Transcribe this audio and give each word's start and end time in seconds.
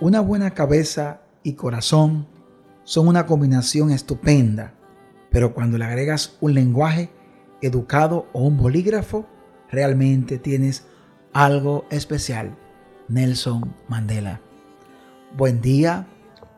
Una 0.00 0.20
buena 0.20 0.52
cabeza 0.52 1.20
y 1.42 1.52
corazón 1.52 2.26
son 2.84 3.06
una 3.06 3.26
combinación 3.26 3.90
estupenda, 3.90 4.72
pero 5.30 5.52
cuando 5.52 5.76
le 5.76 5.84
agregas 5.84 6.38
un 6.40 6.54
lenguaje 6.54 7.10
educado 7.60 8.26
o 8.32 8.44
un 8.44 8.56
bolígrafo, 8.56 9.26
realmente 9.70 10.38
tienes 10.38 10.86
algo 11.34 11.84
especial. 11.90 12.56
Nelson 13.08 13.74
Mandela. 13.88 14.40
Buen 15.36 15.60
día, 15.60 16.06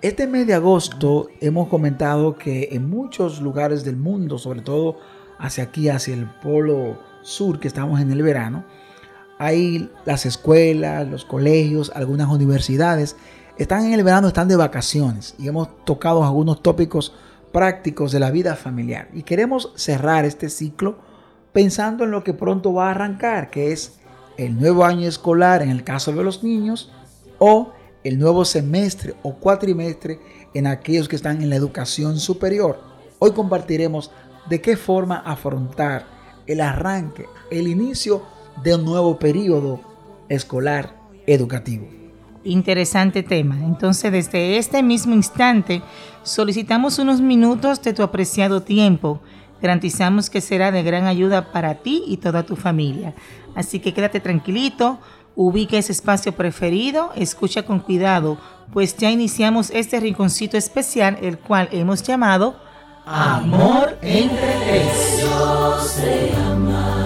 Este 0.02 0.26
mes 0.26 0.46
de 0.46 0.54
agosto 0.54 1.28
hemos 1.40 1.68
comentado 1.68 2.36
que 2.36 2.68
en 2.72 2.90
muchos 2.90 3.40
lugares 3.40 3.84
del 3.84 3.96
mundo, 3.96 4.38
sobre 4.38 4.60
todo 4.60 4.98
hacia 5.38 5.64
aquí, 5.64 5.88
hacia 5.88 6.14
el 6.14 6.26
polo 6.26 6.98
sur, 7.22 7.58
que 7.58 7.68
estamos 7.68 8.00
en 8.00 8.10
el 8.10 8.22
verano, 8.22 8.64
hay 9.38 9.90
las 10.04 10.26
escuelas, 10.26 11.08
los 11.08 11.24
colegios, 11.24 11.92
algunas 11.94 12.28
universidades, 12.28 13.16
están 13.58 13.86
en 13.86 13.94
el 13.94 14.04
verano, 14.04 14.28
están 14.28 14.48
de 14.48 14.56
vacaciones 14.56 15.34
y 15.38 15.48
hemos 15.48 15.84
tocado 15.84 16.24
algunos 16.24 16.62
tópicos 16.62 17.14
prácticos 17.52 18.12
de 18.12 18.20
la 18.20 18.30
vida 18.30 18.54
familiar. 18.54 19.08
Y 19.14 19.22
queremos 19.22 19.72
cerrar 19.76 20.24
este 20.24 20.50
ciclo 20.50 20.98
pensando 21.52 22.04
en 22.04 22.10
lo 22.10 22.22
que 22.22 22.34
pronto 22.34 22.74
va 22.74 22.88
a 22.88 22.90
arrancar, 22.90 23.48
que 23.50 23.72
es 23.72 23.98
el 24.36 24.58
nuevo 24.60 24.84
año 24.84 25.08
escolar 25.08 25.62
en 25.62 25.70
el 25.70 25.84
caso 25.84 26.12
de 26.12 26.22
los 26.22 26.44
niños 26.44 26.92
o 27.38 27.72
el 28.06 28.20
nuevo 28.20 28.44
semestre 28.44 29.14
o 29.24 29.34
cuatrimestre 29.34 30.20
en 30.54 30.68
aquellos 30.68 31.08
que 31.08 31.16
están 31.16 31.42
en 31.42 31.50
la 31.50 31.56
educación 31.56 32.20
superior. 32.20 32.80
Hoy 33.18 33.32
compartiremos 33.32 34.12
de 34.48 34.60
qué 34.60 34.76
forma 34.76 35.16
afrontar 35.16 36.06
el 36.46 36.60
arranque, 36.60 37.26
el 37.50 37.66
inicio 37.66 38.22
de 38.62 38.76
un 38.76 38.84
nuevo 38.84 39.18
periodo 39.18 39.80
escolar 40.28 40.94
educativo. 41.26 41.88
Interesante 42.44 43.24
tema. 43.24 43.58
Entonces, 43.64 44.12
desde 44.12 44.56
este 44.56 44.84
mismo 44.84 45.12
instante, 45.12 45.82
solicitamos 46.22 47.00
unos 47.00 47.20
minutos 47.20 47.82
de 47.82 47.92
tu 47.92 48.04
apreciado 48.04 48.62
tiempo. 48.62 49.20
Garantizamos 49.60 50.30
que 50.30 50.40
será 50.40 50.70
de 50.70 50.84
gran 50.84 51.06
ayuda 51.06 51.50
para 51.50 51.74
ti 51.74 52.04
y 52.06 52.18
toda 52.18 52.46
tu 52.46 52.54
familia. 52.54 53.14
Así 53.56 53.80
que 53.80 53.92
quédate 53.92 54.20
tranquilito, 54.20 55.00
Ubica 55.36 55.76
ese 55.76 55.92
espacio 55.92 56.32
preferido, 56.32 57.12
escucha 57.14 57.62
con 57.62 57.78
cuidado, 57.78 58.38
pues 58.72 58.96
ya 58.96 59.10
iniciamos 59.10 59.70
este 59.70 60.00
rinconcito 60.00 60.56
especial, 60.56 61.18
el 61.20 61.38
cual 61.38 61.68
hemos 61.72 62.02
llamado 62.02 62.56
Amor 63.04 63.98
entre 64.02 64.54
tres. 64.66 65.24
nunca 66.48 67.05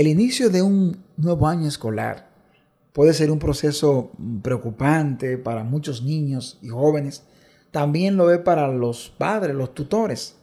El 0.00 0.06
inicio 0.06 0.48
de 0.48 0.62
un 0.62 1.04
nuevo 1.18 1.46
año 1.46 1.68
escolar 1.68 2.30
puede 2.94 3.12
ser 3.12 3.30
un 3.30 3.38
proceso 3.38 4.12
preocupante 4.40 5.36
para 5.36 5.62
muchos 5.62 6.02
niños 6.02 6.58
y 6.62 6.68
jóvenes. 6.68 7.24
También 7.70 8.16
lo 8.16 8.32
es 8.32 8.38
para 8.38 8.66
los 8.68 9.10
padres, 9.10 9.54
los 9.54 9.74
tutores. 9.74 10.36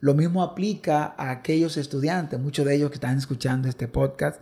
Lo 0.00 0.14
mismo 0.14 0.42
aplica 0.42 1.14
a 1.16 1.30
aquellos 1.30 1.76
estudiantes, 1.76 2.40
muchos 2.40 2.66
de 2.66 2.74
ellos 2.74 2.90
que 2.90 2.96
están 2.96 3.16
escuchando 3.16 3.68
este 3.68 3.86
podcast, 3.86 4.40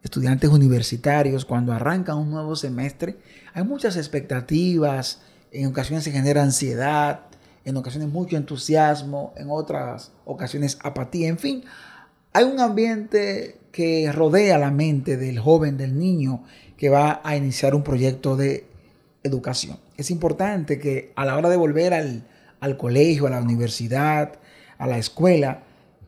estudiantes 0.00 0.48
universitarios, 0.48 1.44
cuando 1.44 1.72
arrancan 1.72 2.16
un 2.16 2.30
nuevo 2.30 2.54
semestre, 2.54 3.16
hay 3.52 3.64
muchas 3.64 3.96
expectativas, 3.96 5.22
en 5.50 5.66
ocasiones 5.66 6.04
se 6.04 6.12
genera 6.12 6.40
ansiedad, 6.40 7.22
en 7.64 7.76
ocasiones 7.76 8.10
mucho 8.10 8.36
entusiasmo, 8.36 9.34
en 9.36 9.48
otras 9.50 10.12
ocasiones 10.24 10.78
apatía, 10.84 11.26
en 11.26 11.38
fin, 11.38 11.64
hay 12.32 12.44
un 12.44 12.60
ambiente 12.60 13.63
que 13.74 14.12
rodea 14.12 14.56
la 14.56 14.70
mente 14.70 15.16
del 15.16 15.40
joven, 15.40 15.76
del 15.76 15.98
niño 15.98 16.44
que 16.76 16.90
va 16.90 17.20
a 17.24 17.36
iniciar 17.36 17.74
un 17.74 17.82
proyecto 17.82 18.36
de 18.36 18.68
educación. 19.24 19.80
Es 19.96 20.12
importante 20.12 20.78
que 20.78 21.12
a 21.16 21.24
la 21.24 21.36
hora 21.36 21.50
de 21.50 21.56
volver 21.56 21.92
al, 21.92 22.76
colegio, 22.76 23.26
a 23.26 23.30
la 23.30 23.42
universidad, 23.42 24.34
a 24.78 24.86
la 24.86 24.98
escuela, 24.98 25.64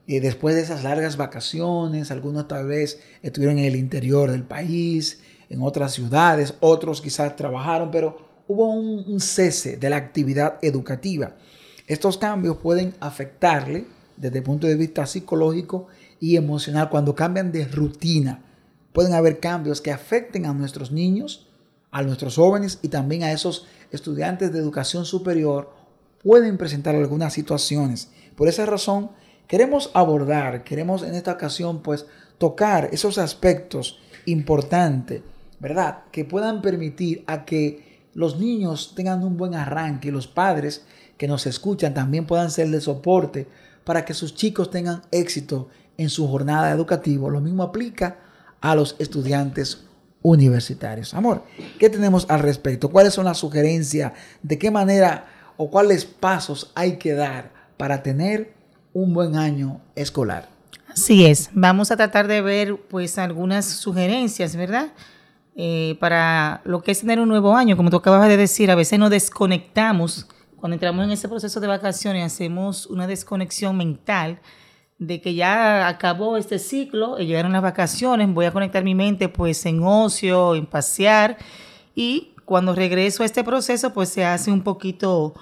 y 0.06 0.20
después 0.20 0.54
de 0.54 0.60
esas 0.60 0.84
largas 0.84 1.16
vacaciones, 1.16 2.12
algunos 2.12 2.46
tal 2.46 2.68
vez 2.68 3.00
estuvieron 3.22 3.58
en 3.58 3.64
el 3.64 3.74
interior 3.74 4.30
del 4.30 4.44
país, 4.44 5.20
en 5.50 5.60
otras 5.60 5.92
ciudades, 5.92 6.54
otros 6.60 7.00
quizás 7.00 7.34
trabajaron, 7.34 7.90
pero 7.90 8.44
hubo 8.46 8.70
un, 8.70 9.04
un 9.08 9.18
cese 9.18 9.76
de 9.76 9.90
la 9.90 9.96
actividad 9.96 10.58
educativa. 10.62 11.34
Estos 11.88 12.16
cambios 12.16 12.58
pueden 12.58 12.94
afectarle 13.00 13.86
desde 14.16 14.38
el 14.38 14.44
punto 14.44 14.68
de 14.68 14.76
vista 14.76 15.04
psicológico 15.04 15.88
y 16.20 16.36
emocional, 16.36 16.88
cuando 16.90 17.14
cambian 17.14 17.52
de 17.52 17.66
rutina, 17.66 18.42
pueden 18.92 19.12
haber 19.12 19.40
cambios 19.40 19.80
que 19.80 19.92
afecten 19.92 20.46
a 20.46 20.54
nuestros 20.54 20.90
niños, 20.90 21.46
a 21.90 22.02
nuestros 22.02 22.36
jóvenes 22.36 22.78
y 22.82 22.88
también 22.88 23.22
a 23.22 23.32
esos 23.32 23.66
estudiantes 23.90 24.52
de 24.52 24.58
educación 24.58 25.04
superior, 25.04 25.72
pueden 26.22 26.58
presentar 26.58 26.94
algunas 26.94 27.32
situaciones. 27.32 28.10
Por 28.36 28.48
esa 28.48 28.66
razón, 28.66 29.10
queremos 29.46 29.90
abordar, 29.94 30.64
queremos 30.64 31.02
en 31.02 31.14
esta 31.14 31.32
ocasión, 31.32 31.82
pues, 31.82 32.06
tocar 32.38 32.88
esos 32.92 33.18
aspectos 33.18 33.98
importantes, 34.26 35.22
¿verdad? 35.60 36.04
Que 36.10 36.24
puedan 36.24 36.62
permitir 36.62 37.22
a 37.26 37.44
que 37.44 38.08
los 38.14 38.38
niños 38.38 38.94
tengan 38.94 39.22
un 39.22 39.36
buen 39.36 39.54
arranque 39.54 40.08
y 40.08 40.10
los 40.10 40.26
padres 40.26 40.84
que 41.16 41.28
nos 41.28 41.46
escuchan 41.46 41.94
también 41.94 42.26
puedan 42.26 42.50
ser 42.50 42.70
de 42.70 42.80
soporte 42.80 43.46
para 43.84 44.04
que 44.04 44.14
sus 44.14 44.34
chicos 44.34 44.70
tengan 44.70 45.02
éxito 45.12 45.68
en 45.98 46.10
su 46.10 46.28
jornada 46.28 46.70
educativa. 46.70 47.28
Lo 47.28 47.40
mismo 47.40 47.62
aplica 47.62 48.18
a 48.60 48.74
los 48.74 48.96
estudiantes 48.98 49.84
universitarios. 50.22 51.14
Amor, 51.14 51.44
¿qué 51.78 51.88
tenemos 51.88 52.26
al 52.28 52.40
respecto? 52.40 52.90
¿Cuáles 52.90 53.14
son 53.14 53.26
las 53.26 53.38
sugerencias? 53.38 54.12
¿De 54.42 54.58
qué 54.58 54.70
manera 54.70 55.26
o 55.56 55.70
cuáles 55.70 56.04
pasos 56.04 56.72
hay 56.74 56.96
que 56.96 57.14
dar 57.14 57.52
para 57.76 58.02
tener 58.02 58.54
un 58.92 59.14
buen 59.14 59.36
año 59.36 59.80
escolar? 59.94 60.48
Así 60.88 61.26
es, 61.26 61.50
vamos 61.52 61.90
a 61.90 61.96
tratar 61.96 62.26
de 62.26 62.40
ver 62.40 62.76
pues 62.88 63.18
algunas 63.18 63.66
sugerencias, 63.66 64.56
¿verdad? 64.56 64.92
Eh, 65.54 65.96
para 66.00 66.60
lo 66.64 66.82
que 66.82 66.90
es 66.90 67.00
tener 67.00 67.20
un 67.20 67.28
nuevo 67.28 67.54
año, 67.54 67.76
como 67.76 67.90
tú 67.90 67.96
acabas 67.96 68.28
de 68.28 68.36
decir, 68.36 68.70
a 68.70 68.74
veces 68.74 68.98
nos 68.98 69.10
desconectamos, 69.10 70.26
cuando 70.56 70.74
entramos 70.74 71.04
en 71.04 71.10
ese 71.12 71.28
proceso 71.28 71.60
de 71.60 71.66
vacaciones 71.66 72.24
hacemos 72.24 72.86
una 72.86 73.06
desconexión 73.06 73.76
mental 73.76 74.40
de 74.98 75.20
que 75.20 75.34
ya 75.34 75.88
acabó 75.88 76.36
este 76.36 76.58
ciclo, 76.58 77.20
y 77.20 77.26
llegaron 77.26 77.52
las 77.52 77.62
vacaciones, 77.62 78.32
voy 78.32 78.46
a 78.46 78.52
conectar 78.52 78.82
mi 78.82 78.94
mente 78.94 79.28
pues 79.28 79.64
en 79.66 79.82
ocio, 79.82 80.54
en 80.54 80.66
pasear 80.66 81.36
y 81.94 82.32
cuando 82.44 82.74
regreso 82.74 83.22
a 83.22 83.26
este 83.26 83.44
proceso 83.44 83.92
pues 83.92 84.08
se 84.08 84.24
hace 84.24 84.50
un 84.50 84.62
poquito 84.62 85.34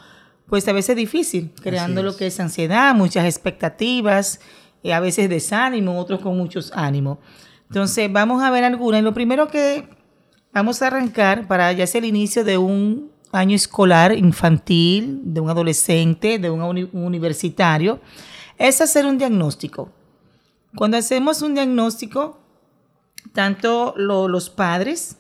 pues 0.47 0.67
a 0.69 0.73
veces 0.73 0.97
difícil, 0.97 1.53
creando 1.63 2.03
lo 2.03 2.17
que 2.17 2.27
es 2.27 2.41
ansiedad, 2.41 2.95
muchas 2.95 3.25
expectativas 3.25 4.41
eh, 4.85 4.93
a 4.93 5.01
veces 5.01 5.31
desánimo, 5.31 5.99
otros 5.99 6.21
con 6.21 6.37
muchos 6.37 6.71
ánimos. 6.75 7.19
Entonces, 7.69 8.13
vamos 8.13 8.43
a 8.43 8.51
ver 8.51 8.63
algunas. 8.63 9.03
lo 9.03 9.15
primero 9.15 9.49
que 9.49 9.89
vamos 10.53 10.83
a 10.83 10.89
arrancar 10.89 11.49
para 11.49 11.73
ya 11.73 11.87
ser 11.87 12.05
el 12.05 12.11
inicio 12.11 12.45
de 12.45 12.59
un 12.59 13.11
año 13.33 13.57
escolar 13.57 14.13
infantil, 14.13 15.21
de 15.25 15.41
un 15.41 15.49
adolescente, 15.49 16.39
de 16.39 16.51
un, 16.51 16.91
universitario, 16.93 17.99
es 18.59 18.81
hacer 18.81 19.07
un 19.07 19.19
diagnóstico. 19.19 19.91
Cuando 20.77 20.97
hacemos 20.97 21.43
un 21.43 21.55
diagnóstico, 21.55 22.39
tanto 23.33 23.95
los 23.97 24.51
padres 24.51 25.19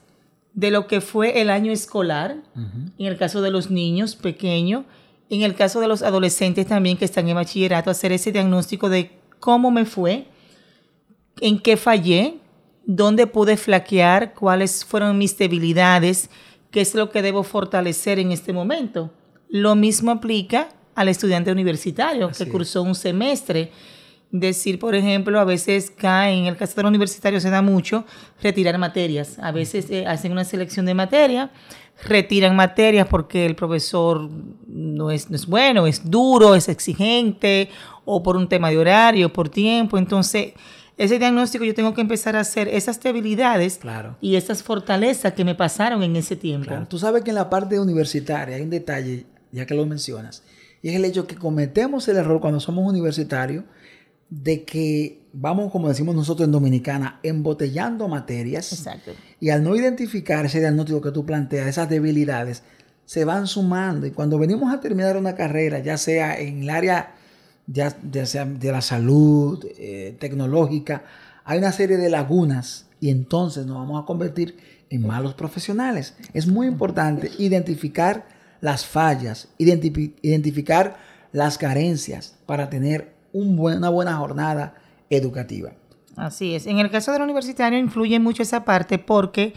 de 0.52 0.70
lo 0.70 0.86
que 0.86 1.00
fue 1.00 1.40
el 1.40 1.50
año 1.50 1.72
escolar, 1.72 2.42
en 2.54 3.06
el 3.06 3.16
caso 3.16 3.42
de 3.42 3.50
los 3.50 3.70
niños 3.70 4.16
pequeños, 4.16 4.84
en 5.30 5.42
el 5.42 5.54
caso 5.54 5.80
de 5.80 5.88
los 5.88 6.02
adolescentes 6.02 6.66
también 6.66 6.96
que 6.96 7.04
están 7.04 7.28
en 7.28 7.34
bachillerato, 7.34 7.90
hacer 7.90 8.12
ese 8.12 8.32
diagnóstico 8.32 8.88
de 8.88 9.18
cómo 9.40 9.70
me 9.70 9.84
fue, 9.84 10.26
en 11.40 11.58
qué 11.58 11.76
fallé, 11.76 12.38
dónde 12.86 13.26
pude 13.26 13.56
flaquear, 13.56 14.34
cuáles 14.34 14.84
fueron 14.84 15.18
mis 15.18 15.36
debilidades, 15.36 16.30
qué 16.70 16.80
es 16.80 16.94
lo 16.94 17.10
que 17.10 17.22
debo 17.22 17.42
fortalecer 17.42 18.18
en 18.18 18.32
este 18.32 18.52
momento. 18.52 19.12
Lo 19.48 19.74
mismo 19.74 20.10
aplica 20.10 20.68
al 20.94 21.08
estudiante 21.08 21.50
universitario 21.50 22.30
que 22.30 22.48
cursó 22.48 22.82
un 22.82 22.94
semestre. 22.94 23.70
Decir, 24.30 24.80
por 24.80 24.96
ejemplo, 24.96 25.38
a 25.38 25.44
veces 25.44 25.92
cae, 25.96 26.36
en 26.36 26.46
el 26.46 26.56
caso 26.56 26.74
del 26.74 26.86
universitario 26.86 27.38
se 27.40 27.50
da 27.50 27.62
mucho, 27.62 28.04
retirar 28.42 28.76
materias. 28.78 29.38
A 29.38 29.52
veces 29.52 29.88
eh, 29.90 30.06
hacen 30.06 30.32
una 30.32 30.42
selección 30.42 30.86
de 30.86 30.94
materia, 30.94 31.52
retiran 32.02 32.56
materias 32.56 33.06
porque 33.08 33.46
el 33.46 33.54
profesor 33.54 34.28
no 34.66 35.12
es, 35.12 35.30
no 35.30 35.36
es 35.36 35.46
bueno, 35.46 35.86
es 35.86 36.10
duro, 36.10 36.56
es 36.56 36.68
exigente 36.68 37.68
o 38.04 38.24
por 38.24 38.36
un 38.36 38.48
tema 38.48 38.70
de 38.70 38.78
horario, 38.78 39.32
por 39.32 39.48
tiempo. 39.48 39.98
Entonces, 39.98 40.54
ese 40.96 41.18
diagnóstico 41.18 41.64
yo 41.64 41.74
tengo 41.74 41.92
que 41.92 42.00
empezar 42.00 42.36
a 42.36 42.40
hacer 42.40 42.68
esas 42.68 43.00
debilidades 43.00 43.80
y 44.20 44.36
esas 44.36 44.62
fortalezas 44.62 45.32
que 45.32 45.44
me 45.44 45.54
pasaron 45.54 46.02
en 46.02 46.14
ese 46.14 46.36
tiempo. 46.36 46.72
Tú 46.88 46.98
sabes 46.98 47.22
que 47.24 47.30
en 47.30 47.36
la 47.36 47.50
parte 47.50 47.80
universitaria 47.80 48.56
hay 48.56 48.62
un 48.62 48.70
detalle, 48.70 49.26
ya 49.50 49.66
que 49.66 49.74
lo 49.74 49.86
mencionas, 49.86 50.44
y 50.84 50.90
es 50.90 50.96
el 50.96 51.06
hecho 51.06 51.26
que 51.26 51.36
cometemos 51.36 52.06
el 52.08 52.18
error 52.18 52.42
cuando 52.42 52.60
somos 52.60 52.86
universitarios 52.86 53.64
de 54.28 54.64
que 54.64 55.22
vamos, 55.32 55.72
como 55.72 55.88
decimos 55.88 56.14
nosotros 56.14 56.44
en 56.44 56.52
Dominicana, 56.52 57.20
embotellando 57.22 58.06
materias. 58.06 58.70
Exacto. 58.70 59.12
Y 59.40 59.48
al 59.48 59.64
no 59.64 59.74
identificar 59.76 60.44
ese 60.44 60.60
diagnóstico 60.60 61.00
que 61.00 61.10
tú 61.10 61.24
planteas, 61.24 61.68
esas 61.68 61.88
debilidades, 61.88 62.64
se 63.06 63.24
van 63.24 63.46
sumando. 63.46 64.06
Y 64.06 64.10
cuando 64.10 64.38
venimos 64.38 64.74
a 64.74 64.80
terminar 64.80 65.16
una 65.16 65.34
carrera, 65.34 65.78
ya 65.78 65.96
sea 65.96 66.38
en 66.38 66.64
el 66.64 66.68
área 66.68 67.14
ya, 67.66 67.96
sea 68.26 68.44
de 68.44 68.70
la 68.70 68.82
salud, 68.82 69.64
eh, 69.78 70.14
tecnológica, 70.20 71.04
hay 71.46 71.60
una 71.60 71.72
serie 71.72 71.96
de 71.96 72.10
lagunas 72.10 72.88
y 73.00 73.08
entonces 73.08 73.64
nos 73.64 73.76
vamos 73.76 74.02
a 74.02 74.04
convertir 74.04 74.58
en 74.90 75.06
malos 75.06 75.32
profesionales. 75.32 76.12
Es 76.34 76.46
muy 76.46 76.66
importante 76.66 77.30
identificar 77.38 78.33
las 78.64 78.86
fallas, 78.86 79.48
identificar 79.58 80.96
las 81.32 81.58
carencias 81.58 82.38
para 82.46 82.70
tener 82.70 83.12
un 83.30 83.58
una 83.58 83.90
buena 83.90 84.16
jornada 84.16 84.74
educativa. 85.10 85.72
Así 86.16 86.54
es. 86.54 86.66
En 86.66 86.78
el 86.78 86.90
caso 86.90 87.12
del 87.12 87.20
universitario 87.20 87.78
influye 87.78 88.18
mucho 88.20 88.42
esa 88.42 88.64
parte 88.64 88.98
porque 88.98 89.52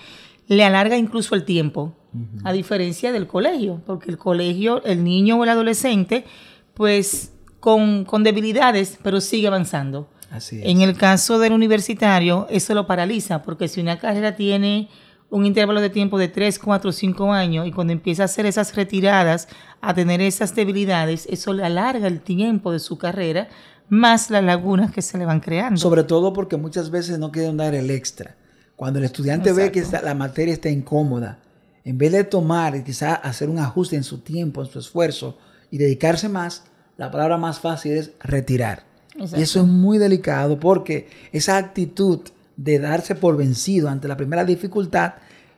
le 0.47 0.65
alarga 0.65 0.97
incluso 0.97 1.35
el 1.35 1.45
tiempo, 1.45 1.95
a 2.43 2.51
diferencia 2.51 3.13
del 3.13 3.27
colegio, 3.27 3.81
porque 3.85 4.11
el 4.11 4.17
colegio, 4.17 4.83
el 4.83 5.05
niño 5.05 5.37
o 5.37 5.43
el 5.45 5.51
adolescente, 5.51 6.25
pues 6.73 7.31
con, 7.61 8.05
debilidades, 8.23 8.99
pero 9.01 9.21
sigue 9.21 9.47
avanzando. 9.47 10.09
Así 10.31 10.59
En 10.61 10.81
el 10.81 10.97
caso 10.97 11.39
del 11.39 11.53
universitario, 11.53 12.45
eso 12.49 12.73
lo 12.73 12.85
paraliza, 12.85 13.41
porque 13.41 13.69
si 13.69 13.79
una 13.79 13.99
carrera 13.99 14.35
tiene 14.35 14.89
un 15.29 15.45
intervalo 15.45 15.81
de 15.81 15.89
tiempo 15.89 16.17
de 16.17 16.27
3, 16.27 16.59
4, 16.59 16.91
5 16.91 17.33
años 17.33 17.67
y 17.67 17.71
cuando 17.71 17.93
empieza 17.93 18.23
a 18.23 18.25
hacer 18.25 18.45
esas 18.45 18.75
retiradas, 18.75 19.47
a 19.81 19.93
tener 19.93 20.21
esas 20.21 20.55
debilidades, 20.55 21.27
eso 21.29 21.53
le 21.53 21.65
alarga 21.65 22.07
el 22.07 22.21
tiempo 22.21 22.71
de 22.71 22.79
su 22.79 22.97
carrera, 22.97 23.49
más 23.89 24.29
las 24.29 24.43
lagunas 24.43 24.91
que 24.91 25.01
se 25.01 25.17
le 25.17 25.25
van 25.25 25.39
creando. 25.39 25.79
Sobre 25.79 26.03
todo 26.03 26.33
porque 26.33 26.57
muchas 26.57 26.89
veces 26.91 27.19
no 27.19 27.31
quieren 27.31 27.57
dar 27.57 27.75
el 27.75 27.89
extra. 27.91 28.35
Cuando 28.75 28.99
el 28.99 29.05
estudiante 29.05 29.51
ve 29.53 29.71
que 29.71 29.83
la 30.03 30.13
materia 30.13 30.53
está 30.53 30.69
incómoda, 30.69 31.39
en 31.83 31.97
vez 31.97 32.11
de 32.11 32.23
tomar 32.23 32.75
y 32.75 32.83
quizás 32.83 33.19
hacer 33.23 33.49
un 33.49 33.59
ajuste 33.59 33.95
en 33.95 34.03
su 34.03 34.19
tiempo, 34.19 34.61
en 34.61 34.69
su 34.69 34.79
esfuerzo 34.79 35.37
y 35.71 35.77
dedicarse 35.77 36.29
más, 36.29 36.63
la 36.97 37.09
palabra 37.09 37.37
más 37.37 37.59
fácil 37.59 37.93
es 37.93 38.11
retirar. 38.19 38.83
Y 39.15 39.41
eso 39.41 39.61
es 39.61 39.67
muy 39.67 39.97
delicado 39.97 40.59
porque 40.59 41.09
esa 41.31 41.57
actitud 41.57 42.21
de 42.57 42.79
darse 42.79 43.15
por 43.15 43.37
vencido 43.37 43.87
ante 43.87 44.07
la 44.07 44.17
primera 44.17 44.43
dificultad 44.43 45.13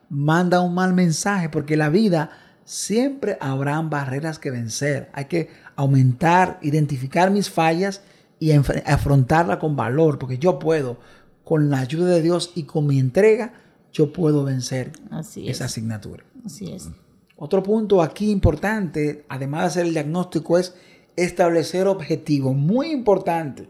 manda 0.09 0.61
un 0.61 0.73
mal 0.73 0.93
mensaje 0.93 1.49
porque 1.49 1.77
la 1.77 1.89
vida 1.89 2.31
siempre 2.65 3.37
habrán 3.39 3.89
barreras 3.89 4.37
que 4.37 4.51
vencer. 4.51 5.09
Hay 5.13 5.25
que 5.25 5.49
aumentar, 5.75 6.59
identificar 6.61 7.31
mis 7.31 7.49
fallas 7.49 8.01
y 8.39 8.51
afrontarla 8.51 9.59
con 9.59 9.75
valor 9.75 10.19
porque 10.19 10.37
yo 10.37 10.59
puedo, 10.59 10.99
con 11.43 11.69
la 11.69 11.79
ayuda 11.79 12.09
de 12.09 12.21
Dios 12.21 12.51
y 12.55 12.63
con 12.63 12.85
mi 12.85 12.99
entrega, 12.99 13.53
yo 13.91 14.13
puedo 14.13 14.43
vencer 14.43 14.91
esa 15.35 15.65
asignatura. 15.65 16.23
Así 16.45 16.71
es. 16.71 16.89
Otro 17.35 17.63
punto 17.63 18.01
aquí 18.01 18.29
importante, 18.29 19.25
además 19.29 19.61
de 19.61 19.67
hacer 19.67 19.85
el 19.87 19.93
diagnóstico, 19.93 20.57
es 20.57 20.75
establecer 21.15 21.87
objetivos. 21.87 22.55
Muy 22.55 22.91
importante. 22.91 23.67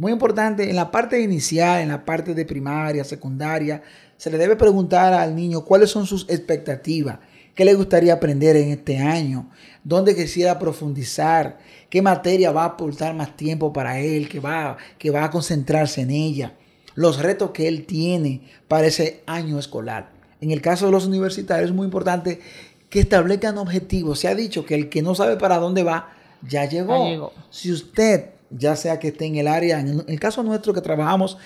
Muy 0.00 0.12
importante 0.12 0.70
en 0.70 0.76
la 0.76 0.90
parte 0.90 1.20
inicial, 1.20 1.82
en 1.82 1.88
la 1.88 2.06
parte 2.06 2.32
de 2.32 2.46
primaria, 2.46 3.04
secundaria, 3.04 3.82
se 4.16 4.30
le 4.30 4.38
debe 4.38 4.56
preguntar 4.56 5.12
al 5.12 5.36
niño 5.36 5.62
cuáles 5.62 5.90
son 5.90 6.06
sus 6.06 6.26
expectativas, 6.30 7.18
qué 7.54 7.66
le 7.66 7.74
gustaría 7.74 8.14
aprender 8.14 8.56
en 8.56 8.70
este 8.70 8.96
año, 8.96 9.50
dónde 9.84 10.16
quisiera 10.16 10.58
profundizar, 10.58 11.58
qué 11.90 12.00
materia 12.00 12.50
va 12.50 12.62
a 12.62 12.68
aportar 12.68 13.12
más 13.12 13.36
tiempo 13.36 13.74
para 13.74 14.00
él, 14.00 14.26
que 14.30 14.40
va, 14.40 14.78
que 14.96 15.10
va 15.10 15.24
a 15.24 15.30
concentrarse 15.30 16.00
en 16.00 16.12
ella, 16.12 16.54
los 16.94 17.18
retos 17.18 17.50
que 17.50 17.68
él 17.68 17.84
tiene 17.84 18.40
para 18.68 18.86
ese 18.86 19.22
año 19.26 19.58
escolar. 19.58 20.12
En 20.40 20.50
el 20.50 20.62
caso 20.62 20.86
de 20.86 20.92
los 20.92 21.04
universitarios 21.04 21.68
es 21.68 21.76
muy 21.76 21.84
importante 21.84 22.40
que 22.88 23.00
establezcan 23.00 23.58
objetivos. 23.58 24.18
Se 24.18 24.28
ha 24.28 24.34
dicho 24.34 24.64
que 24.64 24.76
el 24.76 24.88
que 24.88 25.02
no 25.02 25.14
sabe 25.14 25.36
para 25.36 25.58
dónde 25.58 25.82
va, 25.82 26.14
ya 26.40 26.64
llegó. 26.64 27.34
Si 27.50 27.70
usted, 27.70 28.39
ya 28.50 28.76
sea 28.76 28.98
que 28.98 29.08
esté 29.08 29.26
en 29.26 29.36
el 29.36 29.48
área, 29.48 29.80
en 29.80 30.04
el 30.06 30.20
caso 30.20 30.42
nuestro 30.42 30.74
que 30.74 30.80
trabajamos 30.80 31.38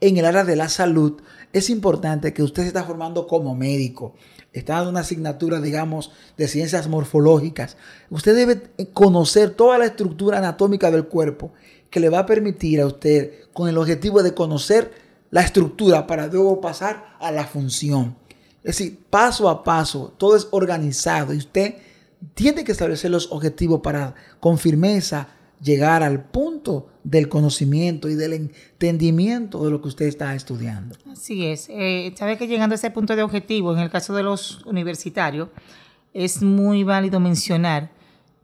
en 0.00 0.16
el 0.16 0.24
área 0.24 0.44
de 0.44 0.56
la 0.56 0.68
salud, 0.68 1.20
es 1.52 1.68
importante 1.70 2.32
que 2.32 2.42
usted 2.42 2.62
se 2.62 2.68
está 2.68 2.84
formando 2.84 3.26
como 3.26 3.54
médico, 3.54 4.14
está 4.52 4.76
dando 4.76 4.90
una 4.90 5.00
asignatura, 5.00 5.60
digamos, 5.60 6.12
de 6.36 6.48
ciencias 6.48 6.88
morfológicas. 6.88 7.76
Usted 8.08 8.34
debe 8.34 8.62
conocer 8.92 9.50
toda 9.50 9.78
la 9.78 9.86
estructura 9.86 10.38
anatómica 10.38 10.90
del 10.90 11.06
cuerpo 11.06 11.52
que 11.90 12.00
le 12.00 12.08
va 12.08 12.20
a 12.20 12.26
permitir 12.26 12.80
a 12.80 12.86
usted, 12.86 13.32
con 13.52 13.68
el 13.68 13.76
objetivo 13.76 14.22
de 14.22 14.32
conocer 14.32 14.92
la 15.30 15.42
estructura 15.42 16.06
para 16.06 16.26
luego 16.28 16.60
pasar 16.60 17.16
a 17.20 17.30
la 17.30 17.44
función. 17.44 18.16
Es 18.62 18.76
decir, 18.76 18.98
paso 19.10 19.48
a 19.48 19.64
paso, 19.64 20.14
todo 20.16 20.36
es 20.36 20.48
organizado 20.50 21.34
y 21.34 21.38
usted 21.38 21.76
tiene 22.34 22.64
que 22.64 22.72
establecer 22.72 23.10
los 23.10 23.30
objetivos 23.32 23.80
para 23.80 24.14
con 24.38 24.58
firmeza 24.58 25.28
llegar 25.62 26.02
al 26.02 26.24
punto 26.24 26.88
del 27.04 27.28
conocimiento 27.28 28.08
y 28.08 28.14
del 28.14 28.32
entendimiento 28.32 29.64
de 29.64 29.70
lo 29.70 29.80
que 29.80 29.88
usted 29.88 30.06
está 30.06 30.34
estudiando. 30.34 30.96
Así 31.10 31.46
es. 31.46 31.68
Eh, 31.70 32.12
Sabe 32.16 32.38
que 32.38 32.46
llegando 32.46 32.74
a 32.74 32.76
ese 32.76 32.90
punto 32.90 33.16
de 33.16 33.22
objetivo, 33.22 33.72
en 33.72 33.80
el 33.80 33.90
caso 33.90 34.14
de 34.14 34.22
los 34.22 34.64
universitarios, 34.66 35.48
es 36.12 36.42
muy 36.42 36.82
válido 36.84 37.20
mencionar, 37.20 37.90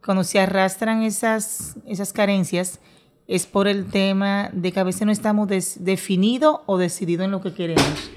cuando 0.04 0.22
se 0.22 0.38
arrastran 0.38 1.02
esas, 1.02 1.76
esas 1.86 2.12
carencias, 2.12 2.78
es 3.26 3.46
por 3.46 3.66
el 3.66 3.86
tema 3.86 4.50
de 4.52 4.70
que 4.70 4.78
a 4.78 4.84
veces 4.84 5.04
no 5.04 5.10
estamos 5.10 5.48
definidos 5.48 6.60
o 6.66 6.78
decididos 6.78 7.24
en 7.24 7.32
lo 7.32 7.42
que 7.42 7.52
queremos. 7.52 8.10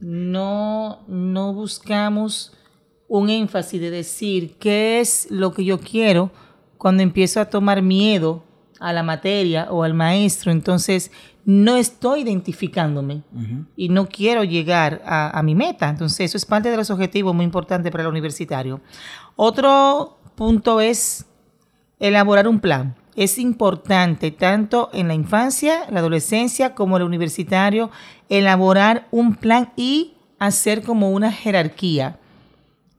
no, 0.00 1.04
no 1.06 1.54
buscamos 1.54 2.52
un 3.08 3.30
énfasis 3.30 3.80
de 3.80 3.90
decir 3.90 4.56
qué 4.58 5.00
es 5.00 5.28
lo 5.30 5.52
que 5.54 5.64
yo 5.64 5.78
quiero 5.78 6.32
cuando 6.78 7.02
empiezo 7.02 7.40
a 7.40 7.46
tomar 7.46 7.82
miedo 7.82 8.44
a 8.80 8.92
la 8.92 9.02
materia 9.02 9.68
o 9.70 9.82
al 9.82 9.94
maestro, 9.94 10.52
entonces 10.52 11.10
no 11.44 11.76
estoy 11.76 12.22
identificándome 12.22 13.22
y 13.76 13.88
no 13.88 14.08
quiero 14.08 14.42
llegar 14.44 15.00
a, 15.06 15.38
a, 15.38 15.42
mi 15.42 15.54
meta. 15.54 15.88
Entonces 15.88 16.30
eso 16.30 16.36
es 16.36 16.44
parte 16.44 16.70
de 16.70 16.76
los 16.76 16.90
objetivos 16.90 17.34
muy 17.34 17.44
importantes 17.44 17.90
para 17.92 18.02
el 18.02 18.10
universitario. 18.10 18.80
Otro 19.36 20.18
punto 20.34 20.80
es 20.80 21.24
elaborar 22.00 22.48
un 22.48 22.60
plan. 22.60 22.96
Es 23.14 23.38
importante 23.38 24.30
tanto 24.30 24.90
en 24.92 25.08
la 25.08 25.14
infancia, 25.14 25.86
la 25.88 26.00
adolescencia 26.00 26.74
como 26.74 26.96
el 26.96 27.04
universitario 27.04 27.90
elaborar 28.28 29.06
un 29.10 29.36
plan 29.36 29.72
y 29.76 30.14
hacer 30.38 30.82
como 30.82 31.10
una 31.10 31.32
jerarquía 31.32 32.18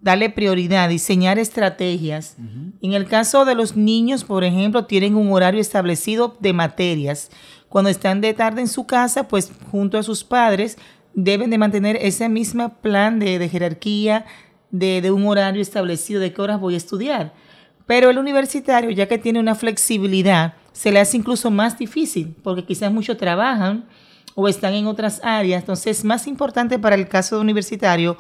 darle 0.01 0.30
prioridad, 0.30 0.89
diseñar 0.89 1.39
estrategias. 1.39 2.38
En 2.82 2.94
el 2.94 3.08
caso 3.08 3.46
de 3.46 3.56
los 3.56 3.75
niños, 3.75 4.24
por 4.24 4.44
ejemplo, 4.44 4.86
tienen 4.86 5.16
un 5.16 5.32
horario 5.32 5.60
establecido 5.60 6.38
de 6.39 6.54
materias. 6.54 7.30
Cuando 7.70 7.89
están 7.89 8.22
de 8.22 8.34
tarde 8.34 8.62
en 8.62 8.68
su 8.68 8.86
casa, 8.86 9.27
pues 9.27 9.51
junto 9.72 9.98
a 9.98 10.04
sus 10.04 10.24
padres 10.24 10.77
deben 11.13 11.50
de 11.50 11.58
mantener 11.58 11.98
ese 12.01 12.30
mismo 12.30 12.77
plan 12.82 13.20
de, 13.20 13.50
jerarquía, 13.50 14.25
de, 14.70 15.01
de, 15.01 15.12
un 15.12 15.25
horario 15.27 15.62
establecido 15.62 16.22
de 16.22 16.32
qué 16.32 16.42
horas 16.42 16.60
voy 16.60 16.75
a 16.75 16.77
estudiar. 16.77 17.34
Pero 17.86 18.10
el 18.10 18.18
universitario, 18.18 18.92
ya 18.92 19.08
que 19.08 19.18
tiene 19.18 19.39
una 19.39 19.56
flexibilidad, 19.56 20.54
se 20.74 20.92
le 20.92 21.00
hace 21.00 21.18
incluso 21.18 21.50
más 21.50 21.77
difícil, 21.80 22.36
porque 22.44 22.66
quizás 22.66 22.92
muchos 22.92 23.18
trabajan 23.18 23.86
o 24.39 24.48
están 24.48 24.75
en 24.75 24.86
otras 24.86 25.20
áreas. 25.24 25.63
Entonces 25.63 25.98
es 25.98 26.06
más 26.06 26.27
importante 26.27 26.77
para 26.77 26.96
el 26.96 27.08
caso 27.08 27.42
universitario 27.42 28.16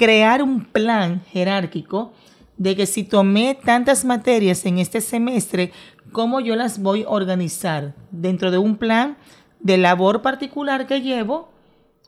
crear 0.00 0.42
un 0.42 0.64
plan 0.64 1.22
jerárquico 1.30 2.14
de 2.56 2.74
que 2.74 2.86
si 2.86 3.04
tomé 3.04 3.54
tantas 3.54 4.02
materias 4.06 4.64
en 4.64 4.78
este 4.78 5.02
semestre, 5.02 5.72
¿cómo 6.10 6.40
yo 6.40 6.56
las 6.56 6.80
voy 6.80 7.02
a 7.02 7.10
organizar 7.10 7.94
dentro 8.10 8.50
de 8.50 8.56
un 8.56 8.78
plan 8.78 9.18
de 9.58 9.76
labor 9.76 10.22
particular 10.22 10.86
que 10.86 11.02
llevo 11.02 11.52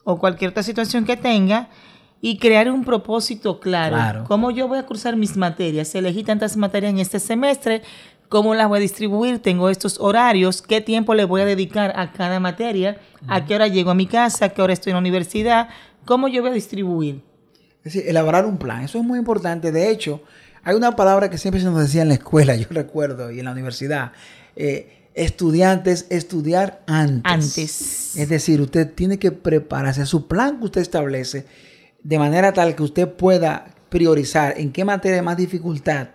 o 0.04 0.18
cualquier 0.18 0.52
otra 0.52 0.62
situación 0.62 1.04
que 1.04 1.18
tenga? 1.18 1.68
y 2.24 2.38
crear 2.38 2.70
un 2.70 2.84
propósito 2.84 3.58
claro. 3.58 3.96
claro. 3.96 4.24
¿Cómo 4.28 4.52
yo 4.52 4.68
voy 4.68 4.78
a 4.78 4.86
cursar 4.86 5.16
mis 5.16 5.36
materias? 5.36 5.92
Elegí 5.96 6.22
tantas 6.22 6.56
materias 6.56 6.92
en 6.92 7.00
este 7.00 7.18
semestre, 7.18 7.82
¿cómo 8.28 8.54
las 8.54 8.68
voy 8.68 8.78
a 8.78 8.80
distribuir? 8.80 9.40
Tengo 9.40 9.68
estos 9.68 9.98
horarios, 9.98 10.62
¿qué 10.62 10.80
tiempo 10.80 11.16
le 11.16 11.24
voy 11.24 11.40
a 11.40 11.44
dedicar 11.44 11.92
a 11.96 12.12
cada 12.12 12.38
materia? 12.38 13.00
¿A 13.26 13.44
qué 13.44 13.56
hora 13.56 13.66
llego 13.66 13.90
a 13.90 13.96
mi 13.96 14.06
casa? 14.06 14.44
¿A 14.44 14.48
qué 14.50 14.62
hora 14.62 14.72
estoy 14.72 14.92
en 14.92 14.94
la 14.94 15.00
universidad? 15.00 15.68
¿Cómo 16.04 16.28
yo 16.28 16.42
voy 16.42 16.52
a 16.52 16.54
distribuir? 16.54 17.31
Es 17.84 17.92
decir, 17.92 18.04
elaborar 18.08 18.46
un 18.46 18.58
plan, 18.58 18.82
eso 18.82 18.98
es 18.98 19.04
muy 19.04 19.18
importante. 19.18 19.72
De 19.72 19.90
hecho, 19.90 20.22
hay 20.62 20.76
una 20.76 20.94
palabra 20.94 21.28
que 21.30 21.38
siempre 21.38 21.60
se 21.60 21.66
nos 21.66 21.80
decía 21.80 22.02
en 22.02 22.08
la 22.08 22.14
escuela, 22.14 22.54
yo 22.56 22.66
recuerdo, 22.70 23.30
y 23.30 23.38
en 23.38 23.44
la 23.44 23.52
universidad. 23.52 24.12
Eh, 24.54 25.08
estudiantes, 25.14 26.06
estudiar 26.08 26.82
antes. 26.86 27.22
Antes. 27.24 28.16
Es 28.16 28.28
decir, 28.28 28.60
usted 28.60 28.92
tiene 28.92 29.18
que 29.18 29.32
prepararse. 29.32 30.06
Su 30.06 30.28
plan 30.28 30.58
que 30.58 30.66
usted 30.66 30.80
establece 30.80 31.44
de 32.02 32.18
manera 32.18 32.52
tal 32.52 32.74
que 32.74 32.82
usted 32.82 33.08
pueda 33.08 33.66
priorizar 33.88 34.54
en 34.58 34.72
qué 34.72 34.84
materia 34.84 35.16
de 35.16 35.22
más 35.22 35.36
dificultad 35.36 36.08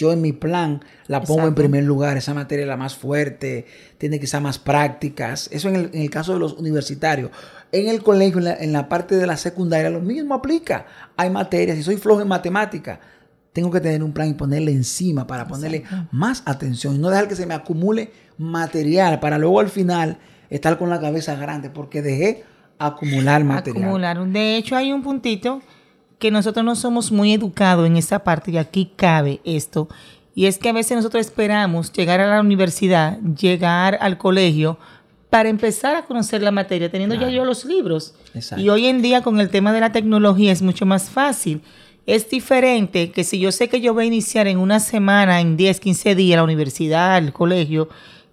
yo 0.00 0.12
en 0.12 0.22
mi 0.22 0.32
plan 0.32 0.82
la 1.08 1.20
pongo 1.20 1.46
en 1.46 1.54
primer 1.54 1.84
lugar, 1.84 2.16
esa 2.16 2.32
materia 2.32 2.62
es 2.62 2.68
la 2.68 2.78
más 2.78 2.94
fuerte, 2.94 3.66
tiene 3.98 4.18
que 4.18 4.26
ser 4.26 4.40
más 4.40 4.58
prácticas. 4.58 5.50
Eso 5.52 5.68
en 5.68 5.76
el, 5.76 5.90
en 5.92 6.00
el 6.00 6.10
caso 6.10 6.32
de 6.32 6.38
los 6.38 6.54
universitarios. 6.54 7.30
En 7.72 7.88
el 7.88 8.02
colegio, 8.02 8.38
en 8.38 8.44
la, 8.44 8.54
en 8.54 8.72
la, 8.72 8.88
parte 8.88 9.16
de 9.16 9.26
la 9.26 9.36
secundaria, 9.36 9.90
lo 9.90 10.00
mismo 10.00 10.34
aplica. 10.34 10.86
Hay 11.16 11.30
materias, 11.30 11.76
si 11.76 11.82
soy 11.82 11.96
flojo 11.96 12.20
en 12.20 12.28
matemática, 12.28 13.00
tengo 13.52 13.70
que 13.70 13.80
tener 13.80 14.02
un 14.02 14.12
plan 14.12 14.28
y 14.28 14.34
ponerle 14.34 14.72
encima 14.72 15.26
para 15.26 15.46
ponerle 15.46 15.78
Exacto. 15.78 16.08
más 16.12 16.42
atención 16.46 16.94
y 16.94 16.98
no 16.98 17.10
dejar 17.10 17.28
que 17.28 17.36
se 17.36 17.46
me 17.46 17.54
acumule 17.54 18.12
material 18.38 19.20
para 19.20 19.38
luego 19.38 19.60
al 19.60 19.68
final 19.68 20.18
estar 20.50 20.78
con 20.78 20.90
la 20.90 21.00
cabeza 21.00 21.34
grande 21.34 21.70
porque 21.70 22.02
dejé 22.02 22.44
acumular 22.78 23.44
material. 23.44 23.84
Acumular. 23.84 24.26
De 24.28 24.56
hecho, 24.56 24.76
hay 24.76 24.92
un 24.92 25.02
puntito 25.02 25.62
que 26.18 26.30
nosotros 26.30 26.64
no 26.64 26.76
somos 26.76 27.10
muy 27.12 27.32
educados 27.32 27.86
en 27.86 27.96
esa 27.96 28.20
parte 28.20 28.50
y 28.50 28.58
aquí 28.58 28.92
cabe 28.96 29.40
esto. 29.44 29.88
Y 30.34 30.46
es 30.46 30.58
que 30.58 30.68
a 30.68 30.72
veces 30.72 30.96
nosotros 30.96 31.26
esperamos 31.26 31.92
llegar 31.92 32.20
a 32.20 32.28
la 32.28 32.40
universidad, 32.40 33.18
llegar 33.20 33.98
al 34.00 34.16
colegio 34.16 34.78
para 35.30 35.48
empezar 35.48 35.94
a 35.94 36.04
conocer 36.04 36.42
la 36.42 36.50
materia, 36.50 36.90
teniendo 36.90 37.14
claro. 37.14 37.30
ya 37.30 37.36
yo 37.36 37.44
los 37.44 37.64
libros. 37.64 38.14
Exacto. 38.34 38.62
Y 38.62 38.68
hoy 38.68 38.86
en 38.86 39.00
día 39.00 39.22
con 39.22 39.40
el 39.40 39.48
tema 39.48 39.72
de 39.72 39.80
la 39.80 39.92
tecnología 39.92 40.50
es 40.50 40.60
mucho 40.60 40.84
más 40.84 41.08
fácil. 41.08 41.62
Es 42.04 42.28
diferente 42.28 43.12
que 43.12 43.22
si 43.22 43.38
yo 43.38 43.52
sé 43.52 43.68
que 43.68 43.80
yo 43.80 43.94
voy 43.94 44.04
a 44.04 44.06
iniciar 44.08 44.48
en 44.48 44.58
una 44.58 44.80
semana, 44.80 45.40
en 45.40 45.56
10, 45.56 45.78
15 45.78 46.14
días, 46.16 46.36
la 46.36 46.42
universidad, 46.42 47.18
el 47.18 47.32
colegio, 47.32 47.88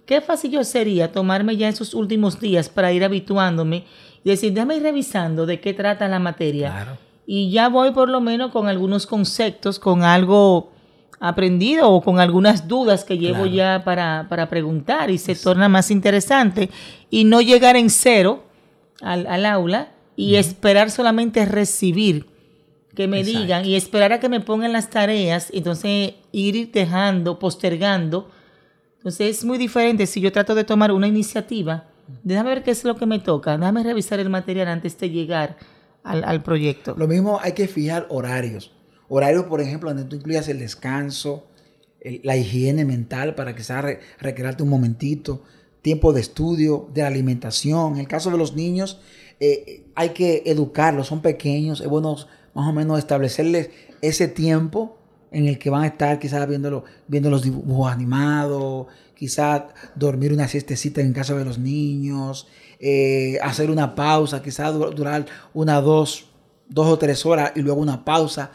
qué 0.06 0.20
fácil 0.20 0.50
yo 0.50 0.64
sería 0.64 1.12
tomarme 1.12 1.56
ya 1.56 1.68
esos 1.68 1.94
últimos 1.94 2.40
días 2.40 2.68
para 2.68 2.92
ir 2.92 3.04
habituándome 3.04 3.84
y 4.24 4.30
decir, 4.30 4.52
déjame 4.52 4.76
ir 4.76 4.82
revisando 4.82 5.46
de 5.46 5.60
qué 5.60 5.74
trata 5.74 6.08
la 6.08 6.18
materia. 6.18 6.72
Claro. 6.72 6.98
Y 7.26 7.50
ya 7.50 7.68
voy 7.68 7.92
por 7.92 8.08
lo 8.08 8.20
menos 8.20 8.50
con 8.50 8.66
algunos 8.66 9.06
conceptos, 9.06 9.78
con 9.78 10.02
algo 10.02 10.72
aprendido 11.20 11.90
o 11.90 12.00
con 12.02 12.20
algunas 12.20 12.68
dudas 12.68 13.04
que 13.04 13.18
llevo 13.18 13.42
claro. 13.42 13.50
ya 13.50 13.82
para, 13.84 14.26
para, 14.28 14.48
preguntar 14.48 15.10
y 15.10 15.18
se 15.18 15.34
sí. 15.34 15.42
torna 15.42 15.68
más 15.68 15.90
interesante 15.90 16.70
y 17.10 17.24
no 17.24 17.40
llegar 17.40 17.76
en 17.76 17.90
cero 17.90 18.44
al, 19.00 19.26
al 19.26 19.46
aula 19.46 19.90
y 20.16 20.36
esperar 20.36 20.90
solamente 20.90 21.44
recibir 21.44 22.26
que 22.94 23.06
me 23.06 23.20
Exacto. 23.20 23.40
digan 23.40 23.64
y 23.64 23.76
esperar 23.76 24.12
a 24.12 24.20
que 24.20 24.28
me 24.28 24.40
pongan 24.40 24.72
las 24.72 24.90
tareas, 24.90 25.50
entonces 25.52 26.14
ir 26.32 26.72
dejando, 26.72 27.38
postergando. 27.38 28.28
Entonces 28.96 29.38
es 29.38 29.44
muy 29.44 29.58
diferente 29.58 30.06
si 30.06 30.20
yo 30.20 30.32
trato 30.32 30.54
de 30.54 30.64
tomar 30.64 30.90
una 30.90 31.06
iniciativa 31.06 31.84
déjame 32.22 32.50
ver 32.50 32.62
qué 32.62 32.70
es 32.70 32.84
lo 32.84 32.96
que 32.96 33.06
me 33.06 33.18
toca, 33.18 33.56
déjame 33.56 33.82
revisar 33.82 34.20
el 34.20 34.30
material 34.30 34.68
antes 34.68 34.98
de 34.98 35.10
llegar 35.10 35.56
al, 36.02 36.24
al 36.24 36.42
proyecto. 36.42 36.94
Lo 36.96 37.06
mismo 37.06 37.38
hay 37.40 37.52
que 37.52 37.68
fijar 37.68 38.06
horarios. 38.08 38.72
Horarios, 39.08 39.44
por 39.44 39.60
ejemplo, 39.60 39.90
donde 39.90 40.04
tú 40.04 40.16
incluyas 40.16 40.48
el 40.48 40.58
descanso, 40.58 41.46
la 42.22 42.36
higiene 42.36 42.84
mental 42.84 43.34
para 43.34 43.56
sea 43.62 43.82
re, 43.82 44.00
recrearte 44.20 44.62
un 44.62 44.68
momentito, 44.68 45.42
tiempo 45.82 46.12
de 46.12 46.20
estudio, 46.20 46.88
de 46.92 47.02
alimentación. 47.02 47.94
En 47.94 48.00
el 48.00 48.08
caso 48.08 48.30
de 48.30 48.38
los 48.38 48.54
niños, 48.54 49.00
eh, 49.40 49.86
hay 49.94 50.10
que 50.10 50.42
educarlos, 50.46 51.06
son 51.06 51.22
pequeños, 51.22 51.80
es 51.80 51.88
bueno 51.88 52.16
más 52.54 52.68
o 52.68 52.72
menos 52.72 52.98
establecerles 52.98 53.70
ese 54.00 54.28
tiempo 54.28 54.98
en 55.30 55.46
el 55.46 55.58
que 55.58 55.70
van 55.70 55.82
a 55.82 55.86
estar 55.86 56.18
quizás 56.18 56.48
viendo, 56.48 56.84
viendo 57.06 57.30
los 57.30 57.42
dibujos 57.42 57.92
animados, 57.92 58.86
quizás 59.14 59.64
dormir 59.94 60.32
una 60.32 60.48
siestecita 60.48 61.00
en 61.00 61.12
casa 61.12 61.34
de 61.34 61.44
los 61.44 61.58
niños, 61.58 62.48
eh, 62.80 63.38
hacer 63.42 63.70
una 63.70 63.94
pausa, 63.94 64.42
quizás 64.42 64.72
durar 64.74 65.26
una, 65.52 65.80
dos, 65.80 66.30
dos 66.68 66.86
o 66.86 66.98
tres 66.98 67.26
horas 67.26 67.52
y 67.54 67.60
luego 67.60 67.80
una 67.80 68.04
pausa. 68.04 68.52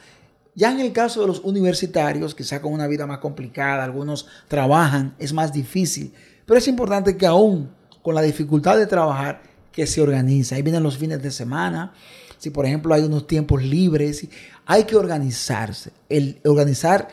Ya 0.55 0.71
en 0.71 0.79
el 0.79 0.91
caso 0.93 1.21
de 1.21 1.27
los 1.27 1.39
universitarios, 1.39 2.35
quizás 2.35 2.59
con 2.59 2.73
una 2.73 2.87
vida 2.87 3.07
más 3.07 3.17
complicada, 3.17 3.83
algunos 3.83 4.27
trabajan, 4.47 5.15
es 5.17 5.33
más 5.33 5.51
difícil, 5.51 6.13
pero 6.45 6.59
es 6.59 6.67
importante 6.67 7.17
que 7.17 7.25
aún 7.25 7.71
con 8.03 8.13
la 8.13 8.21
dificultad 8.21 8.77
de 8.77 8.85
trabajar, 8.85 9.41
que 9.71 9.87
se 9.87 10.01
organice. 10.01 10.53
Ahí 10.53 10.61
vienen 10.61 10.83
los 10.83 10.97
fines 10.97 11.21
de 11.23 11.31
semana, 11.31 11.93
si 12.37 12.51
por 12.51 12.65
ejemplo 12.65 12.93
hay 12.93 13.01
unos 13.01 13.25
tiempos 13.25 13.63
libres, 13.63 14.27
hay 14.65 14.83
que 14.83 14.95
organizarse. 14.95 15.91
El 16.09 16.39
organizar 16.45 17.07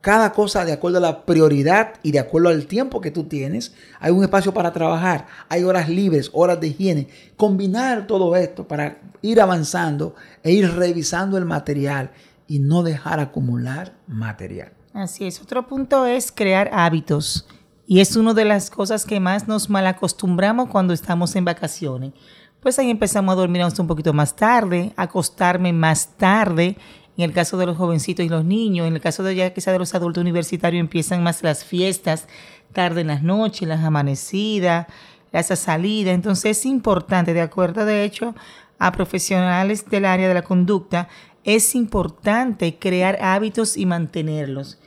cada 0.00 0.32
cosa 0.32 0.64
de 0.64 0.72
acuerdo 0.72 0.98
a 0.98 1.00
la 1.00 1.26
prioridad 1.26 1.94
y 2.02 2.12
de 2.12 2.20
acuerdo 2.20 2.48
al 2.48 2.66
tiempo 2.66 3.00
que 3.00 3.10
tú 3.10 3.24
tienes. 3.24 3.74
Hay 3.98 4.12
un 4.12 4.22
espacio 4.22 4.54
para 4.54 4.72
trabajar, 4.72 5.26
hay 5.48 5.64
horas 5.64 5.88
libres, 5.88 6.30
horas 6.32 6.60
de 6.60 6.68
higiene. 6.68 7.08
Combinar 7.36 8.06
todo 8.06 8.36
esto 8.36 8.66
para 8.66 9.00
ir 9.20 9.40
avanzando 9.40 10.14
e 10.44 10.52
ir 10.52 10.70
revisando 10.70 11.36
el 11.36 11.44
material 11.44 12.12
y 12.46 12.58
no 12.58 12.82
dejar 12.82 13.20
acumular 13.20 13.96
material. 14.06 14.72
Así 14.92 15.26
es. 15.26 15.40
Otro 15.40 15.66
punto 15.66 16.06
es 16.06 16.32
crear 16.32 16.70
hábitos. 16.72 17.46
Y 17.86 18.00
es 18.00 18.16
una 18.16 18.34
de 18.34 18.44
las 18.44 18.70
cosas 18.70 19.04
que 19.04 19.20
más 19.20 19.46
nos 19.46 19.70
malacostumbramos 19.70 20.68
cuando 20.68 20.92
estamos 20.92 21.36
en 21.36 21.44
vacaciones. 21.44 22.12
Pues 22.60 22.78
ahí 22.78 22.90
empezamos 22.90 23.32
a 23.32 23.36
dormir 23.36 23.62
un 23.78 23.86
poquito 23.86 24.12
más 24.12 24.34
tarde, 24.34 24.92
a 24.96 25.02
acostarme 25.02 25.72
más 25.72 26.16
tarde 26.16 26.76
en 27.16 27.24
el 27.24 27.32
caso 27.32 27.56
de 27.56 27.66
los 27.66 27.76
jovencitos 27.76 28.24
y 28.24 28.28
los 28.28 28.44
niños, 28.44 28.86
en 28.86 28.94
el 28.94 29.00
caso 29.00 29.22
de 29.22 29.34
ya 29.34 29.52
quizá 29.54 29.72
de 29.72 29.78
los 29.78 29.94
adultos 29.94 30.20
universitarios 30.20 30.80
empiezan 30.80 31.22
más 31.22 31.42
las 31.42 31.64
fiestas, 31.64 32.28
tarde 32.72 33.00
en 33.00 33.06
las 33.06 33.22
noches, 33.22 33.66
las 33.66 33.84
amanecidas, 33.84 34.86
esa 35.32 35.56
salida. 35.56 36.12
Entonces 36.12 36.58
es 36.58 36.66
importante, 36.66 37.32
de 37.32 37.40
acuerdo 37.40 37.84
de 37.84 38.04
hecho 38.04 38.34
a 38.78 38.92
profesionales 38.92 39.88
del 39.88 40.04
área 40.04 40.28
de 40.28 40.34
la 40.34 40.42
conducta, 40.42 41.08
es 41.46 41.76
importante 41.76 42.76
crear 42.76 43.18
hábitos 43.22 43.76
y 43.76 43.86
mantenerlos. 43.86 44.78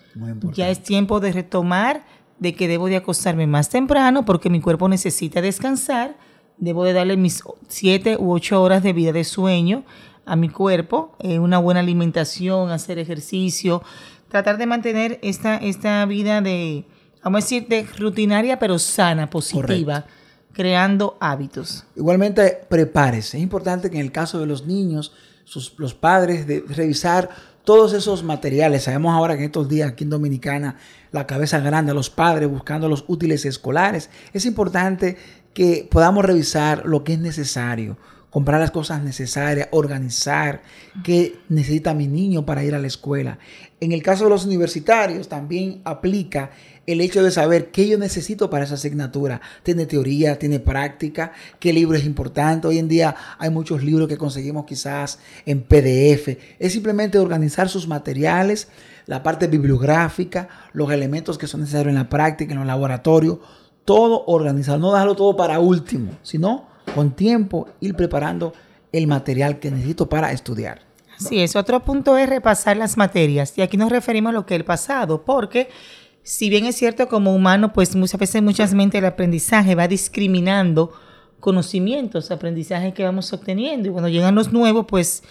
Ya 0.54 0.70
es 0.70 0.84
tiempo 0.84 1.22
de 1.22 1.32
retomar 1.32 2.04
de 2.38 2.54
que 2.54 2.68
debo 2.68 2.88
de 2.88 2.98
acostarme 2.98 3.48
más 3.48 3.70
temprano 3.70 4.25
porque 4.25 4.50
mi 4.50 4.60
cuerpo 4.60 4.89
necesita 4.89 5.42
descansar, 5.42 6.18
debo 6.58 6.84
de 6.84 6.92
darle 6.92 7.16
mis 7.16 7.42
siete 7.70 8.18
u 8.20 8.34
ocho 8.34 8.62
horas 8.62 8.84
de 8.84 8.92
vida 8.92 9.13
de 9.13 9.24
sueño 9.24 9.86
a 10.25 10.36
mi 10.36 10.50
cuerpo, 10.50 11.16
eh, 11.20 11.39
una 11.39 11.60
buena 11.60 11.80
alimentación, 11.80 12.72
hacer 12.72 13.00
ejercicio, 13.00 13.82
tratar 14.28 14.58
de 14.58 14.66
mantener 14.66 15.18
esta, 15.22 15.56
esta 15.56 16.06
vida 16.06 16.42
de, 16.42 16.86
vamos 17.24 17.42
a 17.42 17.46
decir, 17.46 17.68
de 17.70 17.88
rutinaria 17.98 18.60
pero 18.60 18.80
sana, 18.80 19.30
positiva, 19.30 20.06
creando 20.51 21.16
hábitos. 21.22 21.86
Igualmente, 21.96 22.60
prepárese. 22.70 23.38
Es 23.38 23.44
importante 23.44 23.89
que 23.89 23.98
en 23.98 24.04
el 24.04 24.12
caso 24.12 24.39
de 24.42 24.46
los 24.46 24.68
niños, 24.68 25.13
los 25.77 25.94
padres, 25.94 26.48
de 26.48 26.63
revisar 26.68 27.29
todos 27.63 27.94
esos 27.94 28.24
materiales. 28.24 28.84
Sabemos 28.84 29.13
ahora 29.13 29.36
que 29.36 29.41
en 29.41 29.46
estos 29.46 29.70
días 29.70 29.91
aquí 29.91 30.03
en 30.03 30.10
Dominicana, 30.10 30.77
la 31.12 31.27
cabeza 31.27 31.60
grande, 31.60 31.94
los 31.94 32.10
padres 32.10 32.50
buscando 32.50 32.88
los 32.88 33.06
útiles 33.08 33.46
escolares. 33.46 34.10
Es 34.34 34.46
importante 34.46 35.18
que 35.53 35.88
podamos 35.89 36.25
revisar 36.25 36.86
lo 36.86 37.03
que 37.03 37.13
es 37.13 37.20
necesario 37.20 37.98
comprar 38.29 38.60
las 38.60 38.72
cosas 38.72 39.01
necesarias, 39.01 39.70
organizar 39.72 40.62
qué 41.03 41.39
necesita 41.50 41.94
mi 41.94 42.08
niño 42.08 42.46
para 42.46 42.63
ir 42.63 42.75
a 42.75 42.79
la 42.79 42.88
escuela. 42.88 43.39
En 43.79 43.91
el 43.91 44.03
caso 44.03 44.25
de 44.25 44.29
los 44.29 44.46
universitarios 44.46 45.27
también 45.27 45.82
aplica 45.84 46.51
el 46.91 47.01
hecho 47.01 47.24
de 47.24 47.31
saber 47.31 47.72
qué 47.72 47.88
yo 47.88 47.98
necesito 47.98 48.50
para 48.50 48.65
esa 48.65 48.74
asignatura. 48.74 49.41
Tiene 49.63 49.86
teoría, 49.86 50.39
tiene 50.39 50.60
práctica, 50.60 51.31
qué 51.60 51.72
libro 51.72 51.98
es 51.98 52.05
importante. 52.05 52.67
Hoy 52.67 52.79
en 52.79 52.88
día 52.88 53.15
hay 53.38 53.50
muchos 53.50 53.84
libros 53.84 54.08
que 54.08 54.17
conseguimos 54.17 54.65
quizás 54.65 55.19
en 55.46 55.62
PDF. 55.62 56.38
Es 56.58 56.74
simplemente 56.74 57.19
organizar 57.19 57.69
sus 57.69 57.88
materiales, 57.88 58.69
la 59.05 59.22
parte 59.22 59.48
bibliográfica, 59.48 60.50
los 60.74 60.91
elementos 60.91 61.38
que 61.38 61.48
son 61.48 61.62
necesarios 61.62 61.89
en 61.89 61.96
la 61.96 62.10
práctica, 62.10 62.53
en 62.53 62.60
los 62.60 62.67
laboratorios. 62.67 63.38
Todo 63.86 64.25
organizado, 64.25 64.79
no 64.79 64.91
dejarlo 64.91 65.15
todo 65.15 65.36
para 65.36 65.60
último, 65.60 66.17
sino 66.24 66.67
con 66.96 67.15
tiempo 67.15 67.67
ir 67.79 67.96
preparando 67.96 68.53
el 68.91 69.05
material 69.08 69.60
que 69.60 69.69
necesito 69.69 70.10
para 70.10 70.31
estudiar. 70.31 70.89
Sí, 71.19 71.41
es. 71.41 71.55
Otro 71.55 71.81
punto 71.81 72.17
es 72.17 72.29
repasar 72.29 72.77
las 72.77 72.98
materias. 72.98 73.53
Y 73.58 73.62
aquí 73.62 73.77
nos 73.77 73.91
referimos 73.91 74.29
a 74.29 74.34
lo 74.34 74.46
que 74.46 74.55
es 74.55 74.60
el 74.60 74.65
pasado, 74.65 75.24
porque 75.24 75.69
si 76.23 76.49
bien 76.49 76.65
es 76.65 76.75
cierto 76.75 77.07
como 77.07 77.33
humano, 77.33 77.73
pues 77.73 77.95
muchas 77.95 78.19
veces, 78.19 78.41
muchas 78.41 78.73
mentes 78.73 78.99
el 78.99 79.05
aprendizaje 79.05 79.75
va 79.75 79.88
discriminando 79.88 80.91
conocimientos, 81.39 82.31
aprendizajes 82.31 82.93
que 82.93 83.03
vamos 83.03 83.31
obteniendo. 83.33 83.89
Y 83.89 83.91
cuando 83.91 84.09
llegan 84.09 84.35
los 84.35 84.51
nuevos, 84.51 84.85
pues 84.88 85.23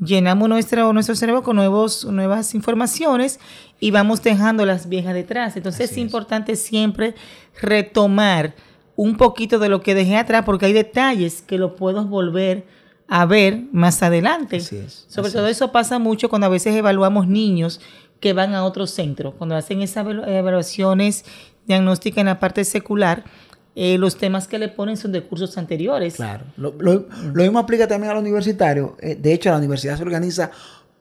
llenamos 0.00 0.48
nuestro, 0.48 0.92
nuestro 0.92 1.14
cerebro 1.14 1.42
con 1.42 1.56
nuevos, 1.56 2.04
nuevas 2.04 2.54
informaciones 2.54 3.40
y 3.80 3.90
vamos 3.90 4.22
dejando 4.22 4.64
las 4.64 4.88
viejas 4.88 5.14
detrás. 5.14 5.56
Entonces 5.56 5.90
es 5.90 5.98
importante 5.98 6.56
siempre 6.56 7.14
retomar 7.60 8.54
un 8.94 9.16
poquito 9.16 9.58
de 9.58 9.68
lo 9.68 9.82
que 9.82 9.94
dejé 9.94 10.16
atrás 10.16 10.44
porque 10.44 10.66
hay 10.66 10.72
detalles 10.72 11.42
que 11.42 11.58
lo 11.58 11.76
puedo 11.76 12.04
volver 12.06 12.66
a 13.08 13.26
ver 13.26 13.62
más 13.72 14.02
adelante. 14.02 14.60
Sobre 14.60 15.30
todo 15.30 15.46
eso 15.46 15.72
pasa 15.72 15.98
mucho 15.98 16.28
cuando 16.28 16.46
a 16.46 16.50
veces 16.50 16.74
evaluamos 16.74 17.28
niños 17.28 17.80
que 18.20 18.32
van 18.32 18.54
a 18.54 18.64
otro 18.64 18.86
centro, 18.86 19.32
cuando 19.32 19.56
hacen 19.56 19.82
esas 19.82 20.06
evaluaciones 20.06 21.24
diagnósticas 21.66 22.18
en 22.18 22.26
la 22.26 22.40
parte 22.40 22.64
secular. 22.64 23.24
Eh, 23.78 23.98
los 23.98 24.16
temas 24.16 24.48
que 24.48 24.58
le 24.58 24.68
ponen 24.68 24.96
son 24.96 25.12
de 25.12 25.22
cursos 25.22 25.58
anteriores. 25.58 26.14
Claro. 26.14 26.46
Lo, 26.56 26.72
mismo 27.34 27.58
aplica 27.58 27.86
también 27.86 28.10
al 28.10 28.16
universitario. 28.18 28.96
Eh, 29.00 29.16
de 29.16 29.34
hecho, 29.34 29.50
la 29.50 29.58
universidad 29.58 29.98
se 29.98 30.02
organiza 30.02 30.50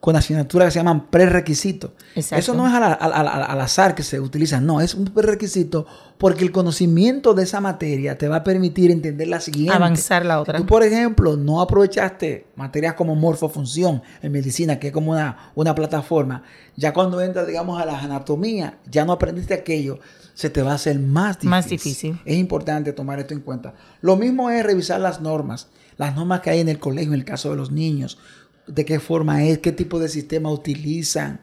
con 0.06 0.16
asignaturas 0.16 0.68
que 0.68 0.72
se 0.74 0.78
llaman 0.78 1.08
prerequisitos. 1.08 1.90
Eso 2.14 2.54
no 2.54 2.68
es 2.68 2.74
al, 2.76 3.60
azar 3.60 3.96
que 3.96 4.04
se 4.04 4.20
utiliza, 4.20 4.62
no, 4.62 4.80
es 4.80 4.94
un 4.94 5.06
prerequisito 5.06 5.88
porque 6.20 6.44
el 6.44 6.52
conocimiento 6.52 7.34
de 7.34 7.42
esa 7.42 7.60
materia 7.60 8.16
te 8.16 8.28
va 8.28 8.36
a 8.36 8.44
permitir 8.44 8.92
entender 8.92 9.28
la 9.28 9.42
siguiente. 9.42 9.74
Avanzar 9.74 10.24
la 10.24 10.40
otra. 10.40 10.60
Tú, 10.60 10.68
por 10.68 10.84
ejemplo, 10.84 11.38
no 11.38 11.60
aprovechaste 11.60 12.46
materias 12.56 12.94
como 12.94 13.16
morfofunción 13.16 14.04
en 14.22 14.32
medicina, 14.32 14.78
que 14.78 14.90
es 14.90 14.94
como 14.94 15.14
una, 15.14 15.52
una 15.56 15.74
plataforma. 15.74 16.44
Ya 16.76 16.94
cuando 16.94 17.20
entras, 17.20 17.48
digamos, 17.48 17.82
a 17.82 17.86
la 17.86 17.98
anatomía, 17.98 18.78
ya 18.88 19.06
no 19.06 19.14
aprendiste 19.14 19.56
aquello, 19.56 19.98
se 20.36 20.52
te 20.52 20.62
va 20.62 20.74
a 20.74 20.76
hacer 20.76 21.00
más 21.00 21.38
difícil. 21.38 21.50
Más 21.50 21.68
difícil. 21.68 22.22
Es 22.26 22.38
importante 22.38 22.94
tomar 22.94 23.18
esto 23.18 23.34
en 23.34 23.40
cuenta. 23.40 23.74
Lo 24.02 24.18
mismo 24.18 24.52
es 24.52 24.64
revisar 24.64 25.02
las 25.02 25.20
normas, 25.20 25.70
las 25.98 26.16
normas 26.16 26.42
que 26.42 26.52
hay 26.52 26.60
en 26.60 26.70
el 26.70 26.78
colegio, 26.78 27.12
en 27.12 27.20
el 27.20 27.26
caso 27.26 27.50
de 27.50 27.56
los 27.56 27.72
niños 27.72 28.20
de 28.68 28.86
qué 28.86 29.00
forma 29.00 29.44
es, 29.44 29.60
qué 29.60 29.72
tipo 29.72 30.00
de 30.00 30.10
sistema 30.10 30.52
utilizan, 30.52 31.40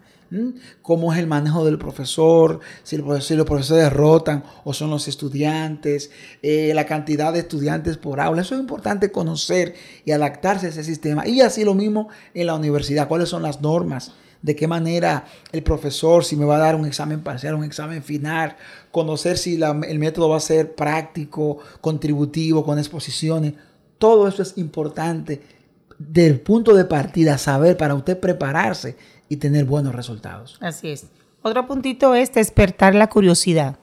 cómo 0.80 1.12
es 1.12 1.18
el 1.18 1.26
manejo 1.26 1.64
del 1.64 1.78
profesor, 1.78 2.60
si, 2.82 2.96
los 2.96 3.06
profesores 3.46 3.84
derrotan 3.84 4.44
o 4.64 4.72
son 4.72 4.90
los 4.90 5.06
estudiantes, 5.06 6.10
eh, 6.42 6.72
la 6.74 6.86
cantidad 6.86 7.32
de 7.32 7.40
estudiantes 7.40 7.98
por 7.98 8.18
aula. 8.18 8.42
Eso 8.42 8.54
es 8.54 8.60
importante 8.60 9.12
conocer 9.12 9.74
y 10.04 10.12
adaptarse 10.12 10.66
a 10.66 10.68
ese 10.70 10.84
sistema. 10.84 11.26
Y 11.26 11.42
así 11.42 11.64
lo 11.64 11.74
mismo 11.74 12.08
en 12.32 12.46
la 12.46 12.54
universidad, 12.54 13.08
cuáles 13.08 13.28
son 13.28 13.42
las 13.42 13.60
normas, 13.60 14.12
de 14.40 14.56
qué 14.56 14.66
manera 14.66 15.26
el 15.52 15.62
profesor, 15.62 16.24
si 16.24 16.36
me 16.36 16.44
va 16.44 16.56
a 16.56 16.60
dar 16.60 16.76
un 16.76 16.86
examen 16.86 17.20
parcial, 17.20 17.54
un 17.54 17.64
examen 17.64 18.02
final, 18.02 18.56
conocer 18.90 19.38
si 19.38 19.60
el 19.62 19.98
método 19.98 20.30
va 20.30 20.38
a 20.38 20.40
ser 20.40 20.74
práctico, 20.74 21.58
contributivo, 21.80 22.64
con 22.64 22.78
exposiciones. 22.78 23.54
Todo 23.98 24.26
eso 24.26 24.42
es 24.42 24.58
importante 24.58 25.40
del 26.10 26.40
punto 26.40 26.74
de 26.74 26.84
partida, 26.84 27.38
saber 27.38 27.76
para 27.76 27.94
usted 27.94 28.18
prepararse 28.18 28.96
y 29.28 29.36
tener 29.36 29.64
buenos 29.64 29.94
resultados. 29.94 30.58
Así 30.60 30.90
es. 30.90 31.06
Otro 31.42 31.66
puntito 31.66 32.14
es 32.14 32.32
despertar 32.32 32.94
la 32.94 33.08
curiosidad. 33.08 33.78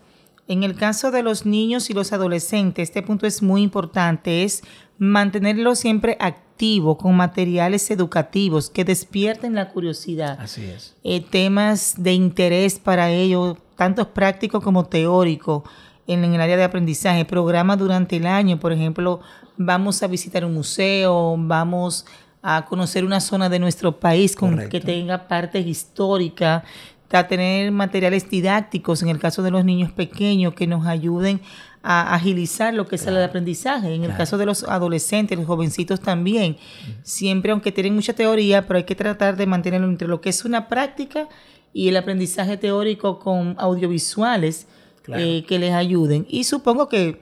En 0.48 0.64
el 0.64 0.76
caso 0.76 1.12
de 1.12 1.22
los 1.22 1.46
niños 1.46 1.90
y 1.90 1.94
los 1.94 2.12
adolescentes, 2.12 2.90
este 2.90 3.04
punto 3.04 3.28
es 3.28 3.44
muy 3.44 3.62
importante, 3.62 4.44
es 4.44 4.64
mantenerlo 4.98 5.76
siempre 5.76 6.18
activo 6.20 6.98
con 6.98 7.16
materiales 7.16 7.90
educativos 7.92 8.70
que 8.70 8.84
despierten 8.84 9.56
la 9.56 9.70
curiosidad. 9.70 10.38
Así 10.40 10.66
es. 10.66 10.96
Eh, 11.04 11.22
temas 11.22 11.96
de 11.98 12.14
interés 12.14 12.80
para 12.80 13.12
ellos, 13.12 13.58
tanto 13.76 14.12
práctico 14.14 14.60
como 14.60 14.86
teórico, 14.86 15.64
en, 16.10 16.24
el 16.34 16.42
área 16.42 16.58
de 16.58 16.64
aprendizaje. 16.64 17.24
Programa 17.26 17.78
durante 17.78 18.18
el 18.18 18.26
año, 18.26 18.60
por 18.60 18.74
ejemplo, 18.74 19.22
vamos 19.58 20.02
a 20.04 20.08
visitar 20.08 20.44
un 20.44 20.54
museo, 20.54 21.36
vamos 21.38 22.06
a 22.42 22.66
conocer 22.66 23.06
una 23.06 23.20
zona 23.20 23.50
de 23.50 23.60
nuestro 23.60 24.00
país 24.00 24.36
con, 24.36 24.70
que 24.70 24.80
tenga 24.80 25.28
parte 25.28 25.60
histórica, 25.60 26.64
a 27.12 27.28
tener 27.28 27.72
materiales 27.72 28.30
didácticos 28.30 29.02
en 29.02 29.10
el 29.10 29.18
caso 29.18 29.42
de 29.42 29.50
los 29.50 29.66
niños 29.66 29.92
pequeños 29.92 30.54
que 30.54 30.68
nos 30.68 30.86
ayuden 30.86 31.42
a 31.82 32.14
agilizar 32.14 32.74
lo 32.74 32.88
que 32.88 32.98
es 32.98 33.08
el 33.08 33.22
aprendizaje. 33.24 33.96
En 33.96 34.04
el 34.04 34.16
caso 34.16 34.38
de 34.38 34.46
los 34.46 34.64
adolescentes, 34.64 35.38
los 35.38 35.48
jovencitos 35.48 36.02
también. 36.02 36.58
Siempre, 37.04 37.52
aunque 37.52 37.72
tienen 37.72 37.96
mucha 37.96 38.14
teoría, 38.14 38.68
pero 38.68 38.78
hay 38.78 38.84
que 38.84 38.96
tratar 38.96 39.38
de 39.38 39.48
mantenerlo 39.48 39.88
entre 39.88 40.08
lo 40.08 40.22
que 40.22 40.30
es 40.30 40.46
una 40.46 40.68
práctica 40.68 41.28
y 41.74 41.88
el 41.88 41.98
aprendizaje 41.98 42.58
teórico 42.58 43.20
con 43.20 43.56
audiovisuales 43.58 44.68
eh, 45.16 45.44
que 45.48 45.60
les 45.60 45.74
ayuden. 45.74 46.26
Y 46.30 46.44
supongo 46.44 46.88
que 46.90 47.20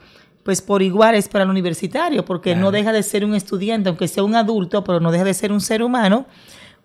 pues 0.48 0.62
por 0.62 0.82
igual 0.82 1.14
es 1.16 1.28
para 1.28 1.44
el 1.44 1.50
universitario, 1.50 2.24
porque 2.24 2.56
no 2.56 2.72
deja 2.72 2.94
de 2.94 3.04
ser 3.04 3.26
un 3.26 3.36
estudiante, 3.36 3.90
aunque 3.90 4.08
sea 4.08 4.24
un 4.24 4.34
adulto, 4.34 4.82
pero 4.82 5.02
no 5.02 5.12
deja 5.12 5.26
de 5.26 5.34
ser 5.34 5.52
un 5.52 5.60
ser 5.60 5.84
humano, 5.84 6.26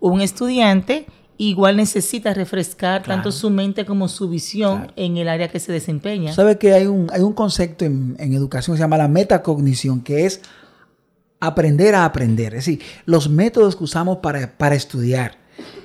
un 0.00 0.20
estudiante 0.20 1.06
igual 1.36 1.76
necesita 1.76 2.34
refrescar 2.34 3.02
tanto 3.04 3.32
su 3.32 3.50
mente 3.50 3.84
como 3.84 4.08
su 4.08 4.28
visión 4.28 4.92
en 4.96 5.16
el 5.16 5.28
área 5.28 5.48
que 5.48 5.60
se 5.60 5.72
desempeña. 5.72 6.32
Sabe 6.32 6.58
que 6.58 6.72
hay 6.72 6.86
un, 6.86 7.08
hay 7.12 7.20
un 7.20 7.32
concepto 7.32 7.84
en, 7.84 8.16
educación 8.18 8.74
que 8.74 8.78
se 8.78 8.82
llama 8.82 8.98
la 8.98 9.08
metacognición, 9.08 10.02
que 10.02 10.26
es 10.26 10.40
aprender 11.40 11.94
a 11.94 12.04
aprender, 12.04 12.54
es 12.54 12.66
decir, 12.66 12.82
los 13.06 13.28
métodos 13.28 13.76
que 13.76 13.84
usamos 13.84 14.18
para, 14.18 14.56
para 14.58 14.74
estudiar. 14.74 15.38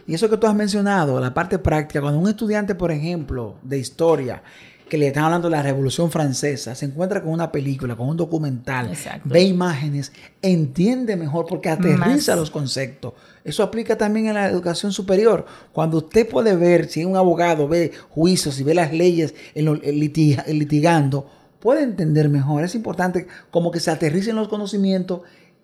Y 0.06 0.13
eso 0.13 0.30
que 0.30 0.38
tú 0.38 0.47
has 0.47 0.56
mencionado, 0.56 1.19
la 1.19 1.34
parte 1.34 1.60
práctica, 1.60 2.01
cuando 2.01 2.19
un 2.19 2.30
estudiante, 2.30 2.75
por 2.75 2.91
ejemplo, 2.91 3.56
de 3.63 3.77
historia, 3.77 4.41
que 4.89 4.97
le 4.97 5.08
están 5.08 5.26
hablando 5.26 5.50
de 5.50 5.56
la 5.56 5.63
Revolución 5.63 6.12
Francesa, 6.12 6.76
se 6.76 6.86
encuentra 6.86 7.21
con 7.21 7.32
una 7.32 7.52
película, 7.52 7.95
con 7.95 8.10
un 8.10 8.17
documental, 8.17 8.91
ve 9.26 9.41
imágenes, 9.43 10.12
entiende 10.41 11.15
mejor 11.15 11.45
porque 11.47 11.69
aterriza 11.69 12.36
los 12.36 12.52
conceptos. 12.52 13.13
Eso 13.43 13.63
aplica 13.63 13.97
también 13.97 14.28
en 14.28 14.36
la 14.36 14.47
educación 14.47 14.91
superior. 14.91 15.45
Cuando 15.73 15.97
usted 15.97 16.28
puede 16.28 16.56
ver, 16.56 16.89
si 16.89 17.06
un 17.06 17.15
abogado 17.15 17.67
ve 17.67 17.91
juicios 18.10 18.60
y 18.60 18.63
ve 18.63 18.73
las 18.73 18.93
leyes 18.93 19.36
en 19.56 19.73
litigando, 19.73 21.30
puede 21.60 21.84
entender 21.84 22.30
mejor. 22.30 22.63
Es 22.63 22.76
importante 22.76 23.28
como 23.52 23.71
que 23.71 23.80
se 23.80 23.91
aterricen 23.91 24.36
los 24.36 24.47
conocimientos. 24.47 25.21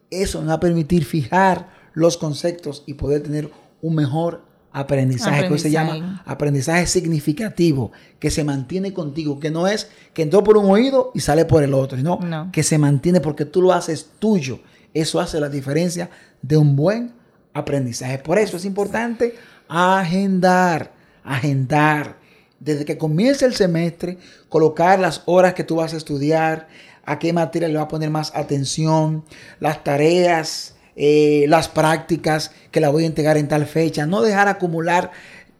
Eso 0.10 0.40
nos 0.40 0.50
va 0.50 0.54
a 0.56 0.60
permitir 0.60 1.06
fijar 1.06 1.70
los 1.94 2.18
conceptos 2.18 2.84
y 2.86 2.96
poder 2.96 3.24
tener 3.24 3.50
un 3.82 3.96
mejor 3.96 4.53
aprendizaje, 4.74 5.48
que 5.48 5.60
se 5.60 5.72
llama 5.72 6.24
aprendizaje 6.26 6.88
significativo, 6.88 7.92
que 8.20 8.32
se 8.32 8.44
mantiene 8.44 8.92
contigo, 8.92 9.40
que 9.40 9.52
no 9.52 9.68
es 9.68 9.90
que 10.14 10.24
entró 10.24 10.44
por 10.44 10.58
un 10.58 10.70
oído 10.70 11.12
y 11.14 11.20
sale 11.20 11.46
por 11.46 11.64
el 11.64 11.74
otro, 11.74 11.98
sino 11.98 12.20
que 12.52 12.64
se 12.64 12.78
mantiene 12.78 13.22
porque 13.22 13.46
tú 13.46 13.62
lo 13.62 13.72
haces 13.72 14.10
tuyo. 14.20 14.60
Eso 14.94 15.20
hace 15.20 15.40
la 15.40 15.50
diferencia 15.50 16.10
de 16.42 16.58
un 16.58 16.76
buen 16.76 17.14
aprendizaje. 17.54 18.18
Por 18.18 18.40
eso 18.40 18.58
es 18.58 18.66
importante 18.66 19.36
agendar, 19.68 20.92
agendar. 21.24 22.18
Desde 22.60 22.86
que 22.86 22.98
comience 22.98 23.46
el 23.46 23.54
semestre, 23.54 24.18
colocar 24.50 25.00
las 25.00 25.22
horas 25.26 25.54
que 25.54 25.64
tú 25.64 25.76
vas 25.76 25.94
a 25.94 25.98
estudiar, 25.98 26.68
a 27.06 27.20
qué 27.20 27.34
materia 27.34 27.68
le 27.68 27.76
va 27.76 27.84
a 27.84 27.88
poner 27.88 28.10
más 28.10 28.34
atención, 28.36 29.24
las 29.60 29.84
tareas, 29.84 30.73
eh, 30.95 31.45
las 31.47 31.67
prácticas 31.67 32.51
que 32.71 32.79
la 32.79 32.89
voy 32.89 33.03
a 33.03 33.08
entregar 33.08 33.38
en 33.38 33.47
tal 33.47 33.65
fecha, 33.65 34.06
no 34.06 34.21
dejar 34.21 34.47
acumular 34.47 35.12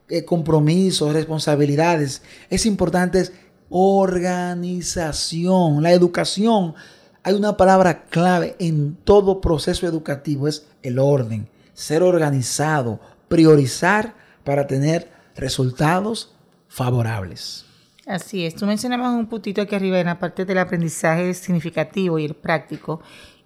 eh, 0.10 0.26
compromisos, 0.26 1.14
responsabilidades. 1.14 2.22
Es 2.50 2.66
importante 2.66 3.30
organización, 3.70 5.82
la 5.82 5.92
educación. 5.92 6.76
Hay 7.24 7.34
una 7.34 7.58
palabra 7.58 8.04
clave 8.04 8.56
en 8.60 8.96
todo 9.04 9.42
proceso 9.42 9.88
educativo, 9.88 10.48
es 10.48 10.68
el 10.84 11.00
orden, 11.00 11.50
ser 11.74 12.04
organizado, 12.04 13.00
priorizar 13.30 14.14
para 14.44 14.68
tener 14.68 15.12
resultados 15.36 16.36
favorables. 16.68 17.66
Así 18.06 18.46
es, 18.46 18.56
tú 18.56 18.66
mencionabas 18.66 19.16
un 19.16 19.28
puntito 19.28 19.62
aquí 19.62 19.74
arriba 19.74 20.00
en 20.00 20.08
la 20.08 20.20
parte 20.20 20.46
del 20.46 20.58
aprendizaje 20.58 21.34
significativo 21.34 22.20
y 22.20 22.26
el 22.26 22.36
práctico. 22.36 23.02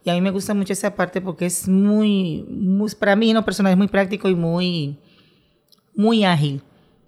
Y 0.07 0.09
a 0.09 0.13
mí 0.13 0.21
me 0.21 0.31
gusta 0.31 0.53
mucho 0.53 0.71
esa 0.71 0.95
parte 0.95 1.19
porque 1.19 1.47
es 1.47 1.67
muy, 1.67 2.45
para 2.97 3.17
mí, 3.17 3.33
no 3.33 3.43
personal, 3.43 3.73
es 3.73 3.77
muy 3.77 3.89
práctico 3.89 4.29
y 4.29 4.35
muy, 4.35 4.97
muy 5.93 6.23
ágil. 6.23 6.61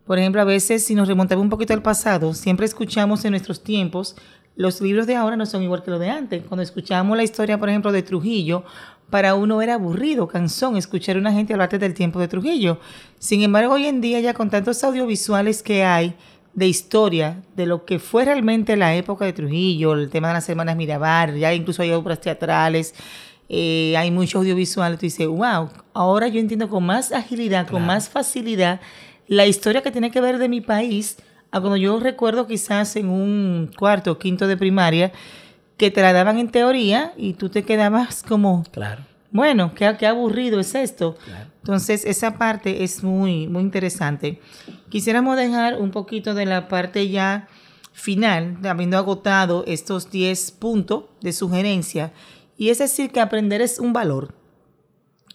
Por 0.06 0.20
ejemplo, 0.20 0.42
a 0.42 0.44
veces 0.44 0.84
si 0.84 0.96
nos 0.96 1.08
remontamos 1.08 1.42
un 1.42 1.50
poquito 1.50 1.72
al 1.72 1.82
pasado, 1.82 2.34
siempre 2.34 2.66
escuchamos 2.66 3.24
en 3.24 3.32
nuestros 3.32 3.64
tiempos, 3.64 4.18
los 4.58 4.82
libros 4.82 5.08
de 5.08 5.16
ahora 5.16 5.38
no 5.38 5.46
son 5.46 5.64
igual 5.64 5.82
que 5.82 5.92
los 5.92 6.00
de 6.02 6.10
antes. 6.10 6.44
Cuando 6.46 6.62
escuchamos 6.62 7.16
la 7.16 7.24
historia, 7.24 7.58
por 7.58 7.70
ejemplo, 7.70 7.94
de 7.94 8.04
Trujillo, 8.04 8.66
para 9.10 9.34
uno 9.34 9.62
era 9.62 9.76
aburrido, 9.76 10.28
cansón, 10.28 10.76
escuchar 10.76 11.16
a 11.16 11.20
una 11.20 11.32
gente 11.32 11.54
hablar 11.54 11.70
del 11.70 11.94
tiempo 11.94 12.20
de 12.20 12.28
Trujillo. 12.28 12.82
Sin 13.18 13.44
embargo, 13.44 13.76
hoy 13.76 13.86
en 13.86 14.02
día 14.02 14.20
ya 14.20 14.34
con 14.34 14.50
tantos 14.50 14.84
audiovisuales 14.84 15.64
que 15.64 15.86
hay, 15.86 16.16
de 16.54 16.68
historia 16.68 17.42
de 17.56 17.66
lo 17.66 17.86
que 17.86 18.00
fue 18.00 18.26
realmente 18.26 18.76
la 18.76 18.96
época 18.96 19.26
de 19.26 19.34
Trujillo, 19.34 19.94
el 19.94 20.10
tema 20.10 20.30
de 20.30 20.36
las 20.36 20.50
hermanas 20.50 20.76
Mirabar, 20.76 21.36
ya 21.36 21.54
incluso 21.54 21.82
hay 21.82 21.92
obras 21.92 22.20
teatrales, 22.22 22.94
eh, 23.48 23.96
hay 23.98 24.12
mucho 24.12 24.40
audiovisual, 24.40 24.96
tú 24.98 25.02
dices, 25.02 25.28
wow, 25.28 25.70
ahora 25.94 26.28
yo 26.28 26.40
entiendo 26.40 26.70
con 26.70 26.86
más 26.86 27.12
agilidad, 27.12 27.68
con 27.68 27.86
más 27.86 28.10
facilidad 28.10 28.80
la 29.28 29.46
historia 29.46 29.84
que 29.84 29.92
tiene 29.92 30.12
que 30.12 30.22
ver 30.22 30.40
de 30.40 30.50
mi 30.50 30.60
país, 30.60 31.18
a 31.52 31.60
cuando 31.60 31.78
yo 31.78 32.00
recuerdo 32.00 32.48
quizás 32.48 32.96
en 32.96 33.10
un 33.10 33.72
cuarto 33.78 34.12
o 34.12 34.18
quinto 34.18 34.48
de 34.48 34.58
primaria, 34.58 35.12
que 35.78 35.92
te 35.92 36.02
la 36.02 36.14
daban 36.14 36.40
en 36.40 36.50
teoría 36.50 37.14
y 37.16 37.34
tú 37.34 37.50
te 37.50 37.64
quedabas 37.64 38.24
como, 38.24 38.64
claro. 38.72 39.09
Bueno, 39.32 39.74
qué, 39.76 39.96
qué 40.00 40.08
aburrido 40.08 40.60
es 40.60 40.74
esto. 40.76 41.18
Entonces, 41.62 42.06
esa 42.06 42.38
parte 42.38 42.84
es 42.84 43.04
muy, 43.04 43.48
muy 43.48 43.62
interesante. 43.62 44.42
Quisiéramos 44.90 45.38
dejar 45.38 45.80
un 45.80 45.92
poquito 45.92 46.34
de 46.34 46.46
la 46.46 46.68
parte 46.68 47.10
ya 47.10 47.48
final, 47.94 48.58
habiendo 48.64 48.98
agotado 48.98 49.64
estos 49.68 50.10
10 50.10 50.52
puntos 50.52 51.06
de 51.22 51.34
sugerencia. 51.34 52.12
Y 52.58 52.70
es 52.70 52.80
decir, 52.80 53.12
que 53.12 53.20
aprender 53.20 53.62
es 53.62 53.80
un 53.80 53.94
valor. 53.94 54.34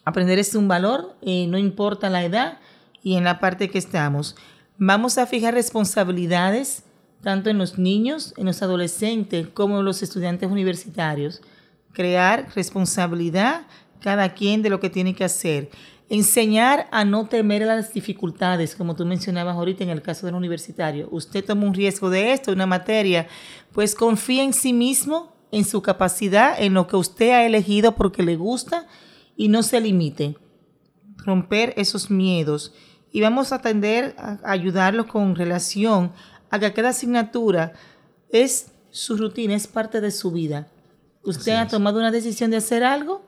Aprender 0.04 0.38
es 0.38 0.54
un 0.54 0.68
valor, 0.68 1.16
eh, 1.22 1.46
no 1.46 1.56
importa 1.56 2.10
la 2.10 2.24
edad 2.24 2.58
y 3.02 3.16
en 3.16 3.24
la 3.24 3.38
parte 3.38 3.70
que 3.70 3.78
estamos. 3.78 4.36
Vamos 4.76 5.18
a 5.18 5.26
fijar 5.26 5.54
responsabilidades 5.54 6.84
tanto 7.22 7.48
en 7.48 7.58
los 7.58 7.78
niños, 7.78 8.34
en 8.36 8.46
los 8.46 8.62
adolescentes, 8.62 9.48
como 9.48 9.78
en 9.78 9.84
los 9.84 10.02
estudiantes 10.02 10.50
universitarios. 10.50 11.40
Crear 11.92 12.48
responsabilidad 12.54 13.66
cada 14.04 14.34
quien 14.34 14.60
de 14.60 14.68
lo 14.68 14.80
que 14.80 14.90
tiene 14.90 15.14
que 15.14 15.24
hacer. 15.24 15.70
Enseñar 16.10 16.88
a 16.92 17.06
no 17.06 17.26
temer 17.26 17.62
a 17.62 17.74
las 17.74 17.94
dificultades, 17.94 18.76
como 18.76 18.94
tú 18.94 19.06
mencionabas 19.06 19.56
ahorita 19.56 19.82
en 19.82 19.88
el 19.88 20.02
caso 20.02 20.26
del 20.26 20.34
universitario. 20.34 21.08
Usted 21.10 21.42
toma 21.42 21.64
un 21.64 21.72
riesgo 21.72 22.10
de 22.10 22.34
esto, 22.34 22.52
una 22.52 22.66
materia, 22.66 23.26
pues 23.72 23.94
confía 23.94 24.44
en 24.44 24.52
sí 24.52 24.74
mismo, 24.74 25.34
en 25.50 25.64
su 25.64 25.80
capacidad, 25.80 26.54
en 26.62 26.74
lo 26.74 26.86
que 26.86 26.96
usted 26.96 27.30
ha 27.30 27.46
elegido 27.46 27.94
porque 27.94 28.22
le 28.22 28.36
gusta 28.36 28.86
y 29.38 29.48
no 29.48 29.62
se 29.62 29.80
limite. 29.80 30.36
Romper 31.16 31.72
esos 31.78 32.10
miedos. 32.10 32.74
Y 33.10 33.22
vamos 33.22 33.52
a 33.52 33.56
atender 33.56 34.14
a 34.18 34.38
ayudarlo 34.42 35.08
con 35.08 35.34
relación 35.34 36.12
a 36.50 36.58
que 36.58 36.74
cada 36.74 36.90
asignatura 36.90 37.72
es 38.28 38.66
su 38.90 39.16
rutina, 39.16 39.54
es 39.54 39.66
parte 39.66 40.02
de 40.02 40.10
su 40.10 40.30
vida. 40.30 40.68
Usted 41.22 41.52
ha 41.52 41.68
tomado 41.68 42.00
una 42.00 42.10
decisión 42.10 42.50
de 42.50 42.58
hacer 42.58 42.84
algo, 42.84 43.24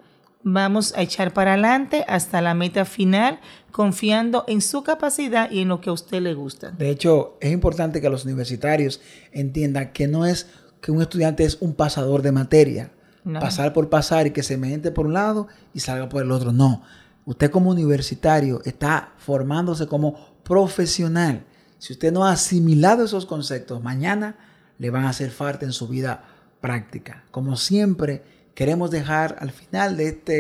vamos 0.49 0.95
a 0.97 1.03
echar 1.03 1.33
para 1.33 1.55
adelante 1.55 2.05
hasta 2.07 2.41
la 2.41 2.55
meta 2.55 2.85
final, 2.85 3.41
confiando 3.73 4.45
en 4.47 4.61
su 4.61 4.85
capacidad 4.85 5.51
y 5.51 5.63
en 5.63 5.69
lo 5.69 5.81
que 5.81 5.91
a 5.91 5.93
usted 5.93 6.23
le 6.23 6.35
gusta. 6.35 6.71
De 6.71 6.89
hecho, 6.89 7.37
es 7.41 7.51
importante 7.51 8.01
que 8.01 8.09
los 8.09 8.25
universitarios 8.25 9.01
entiendan 9.33 9.93
que 9.93 10.07
no 10.07 10.25
es 10.25 10.47
que 10.81 10.93
un 10.93 11.03
estudiante 11.03 11.45
es 11.45 11.59
un 11.61 11.75
pasador 11.75 12.23
de 12.23 12.31
materia, 12.31 12.93
pasar 13.41 13.73
por 13.73 13.91
pasar 13.91 14.29
y 14.29 14.31
que 14.31 14.45
se 14.45 14.57
mete 14.57 14.93
por 14.93 15.07
un 15.07 15.15
lado 15.15 15.49
y 15.75 15.81
salga 15.81 16.09
por 16.09 16.23
el 16.23 16.31
otro. 16.31 16.53
No, 16.53 16.83
usted 17.25 17.51
como 17.51 17.71
universitario 17.71 18.63
está 18.65 19.15
formándose 19.19 19.89
como 19.89 20.15
profesional. 20.45 21.45
Si 21.79 21.93
usted 21.93 22.13
no 22.13 22.25
ha 22.25 22.31
asimilado 22.31 23.05
esos 23.05 23.27
conceptos, 23.27 23.83
mañana 23.83 24.37
le 24.79 24.91
van 24.91 25.07
a 25.07 25.09
hacer 25.09 25.33
falta 25.33 25.67
en 25.67 25.73
su 25.73 25.89
vida 25.89 26.23
práctica. 26.61 27.25
Como 27.33 27.57
siempre, 27.57 28.36
queremos 28.57 28.91
dejar 28.91 29.37
al 29.39 29.53
final 29.53 29.99
de, 29.99 30.09
este, 30.09 30.33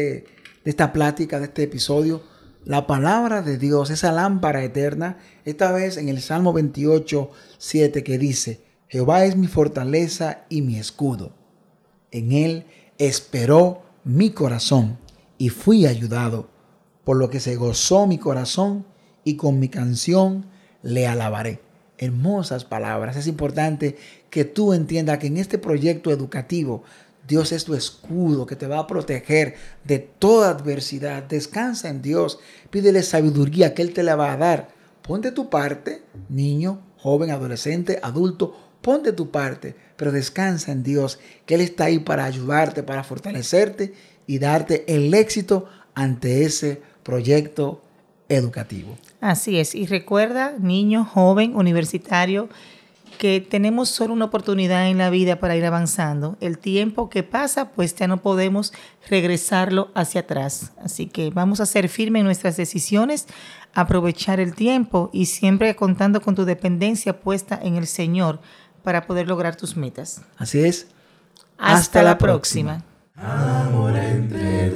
de 0.65 0.71
esta 0.71 0.93
plática, 0.93 1.39
de 1.39 1.45
este 1.45 1.65
episodio, 1.65 2.23
la 2.65 2.87
palabra 2.89 3.43
de 3.43 3.59
Dios, 3.59 3.91
esa 3.91 4.11
lámpara 4.11 4.65
eterna, 4.65 5.19
esta 5.45 5.71
vez 5.71 5.99
en 5.99 6.09
el 6.09 6.21
Salmo 6.23 6.55
28, 6.55 7.31
7, 7.59 8.03
que 8.03 8.19
dice, 8.19 8.63
Jehová 8.89 9.27
es 9.27 9.37
mi 9.37 9.47
fortaleza 9.47 10.47
y 10.49 10.63
mi 10.63 10.79
escudo. 10.79 11.35
En 12.11 12.33
él 12.33 12.65
esperó 12.97 13.83
mi 14.03 14.31
corazón 14.31 14.99
y 15.37 15.51
fui 15.51 15.85
ayudado, 15.85 16.49
por 17.05 17.19
lo 17.19 17.29
que 17.29 17.39
se 17.39 17.55
gozó 17.55 18.07
mi 18.07 18.17
corazón 18.17 18.87
y 19.25 19.37
con 19.37 19.61
mi 19.61 19.69
canción 19.69 20.47
le 20.83 21.07
alabaré. 21.07 21.61
Hermosas 21.99 22.65
palabras. 22.65 23.17
Es 23.17 23.27
importante 23.27 23.97
que 24.31 24.45
tú 24.45 24.73
entiendas 24.73 25.19
que 25.19 25.29
en 25.29 25.37
este 25.37 25.59
proyecto 25.59 26.11
educativo 26.11 26.83
Dios 27.27 27.53
es 27.53 27.65
tu 27.65 27.75
escudo 27.75 28.47
que 28.47 28.57
te 28.57 28.67
va 28.67 28.79
a 28.79 28.87
proteger 28.87 29.57
de 29.85 29.99
toda 29.99 30.51
adversidad. 30.51 31.25
Descansa 31.25 31.89
en 31.89 32.03
Dios. 32.03 32.39
Pídele 32.71 33.03
sabiduría 33.03 33.75
que 33.75 33.83
Él 33.83 33.93
te 33.93 34.03
la 34.03 34.17
va 34.17 34.33
a 34.33 34.37
dar. 34.37 34.69
Ponte 35.03 35.33
tu 35.33 35.51
parte, 35.51 36.03
niño, 36.29 36.81
joven, 36.99 37.31
adolescente, 37.31 37.99
adulto. 38.03 38.57
Ponte 38.81 39.13
tu 39.13 39.31
parte, 39.31 39.75
pero 39.97 40.13
descansa 40.13 40.71
en 40.71 40.85
Dios, 40.85 41.19
que 41.45 41.57
Él 41.57 41.61
está 41.61 41.87
ahí 41.87 41.99
para 41.99 42.25
ayudarte, 42.25 42.83
para 42.83 43.03
fortalecerte 43.03 43.95
y 44.27 44.39
darte 44.39 44.85
el 44.87 45.13
éxito 45.15 45.67
ante 45.95 46.45
ese 46.45 46.81
proyecto 47.03 47.83
educativo. 48.29 48.97
Así 49.21 49.59
es. 49.59 49.75
Y 49.75 49.87
recuerda, 49.87 50.55
niño, 50.59 51.05
joven, 51.05 51.57
universitario, 51.57 52.49
que 53.17 53.41
tenemos 53.41 53.89
solo 53.89 54.13
una 54.13 54.27
oportunidad 54.27 54.89
en 54.89 54.99
la 54.99 55.11
vida 55.11 55.41
para 55.41 55.57
ir 55.57 55.65
avanzando. 55.65 56.37
El 56.41 56.59
tiempo 56.59 57.09
que 57.09 57.23
pasa, 57.23 57.71
pues 57.71 57.95
ya 57.95 58.07
no 58.07 58.23
podemos 58.23 58.73
regresarlo 59.09 59.91
hacia 59.95 60.23
atrás. 60.23 60.73
Así 60.83 61.07
que 61.07 61.31
vamos 61.31 61.61
a 61.61 61.67
ser 61.67 61.89
firmes 61.89 62.21
en 62.21 62.27
nuestras 62.27 62.57
decisiones, 62.57 63.27
aprovechar 63.75 64.41
el 64.41 64.55
tiempo 64.55 65.11
y 65.13 65.27
siempre 65.27 65.75
contando 65.77 66.21
con 66.21 66.35
tu 66.35 66.45
dependencia 66.45 67.21
puesta 67.21 67.59
en 67.63 67.77
el 67.77 67.87
Señor 67.87 68.41
para 68.83 69.07
poder 69.07 69.27
lograr 69.27 69.57
tus 69.57 69.77
metas. 69.77 70.23
Así 70.39 70.61
es. 70.61 70.89
Hasta, 71.59 72.03
la, 72.03 72.19
próxima. 72.19 72.85
Amor 73.17 73.97
entre 73.97 74.71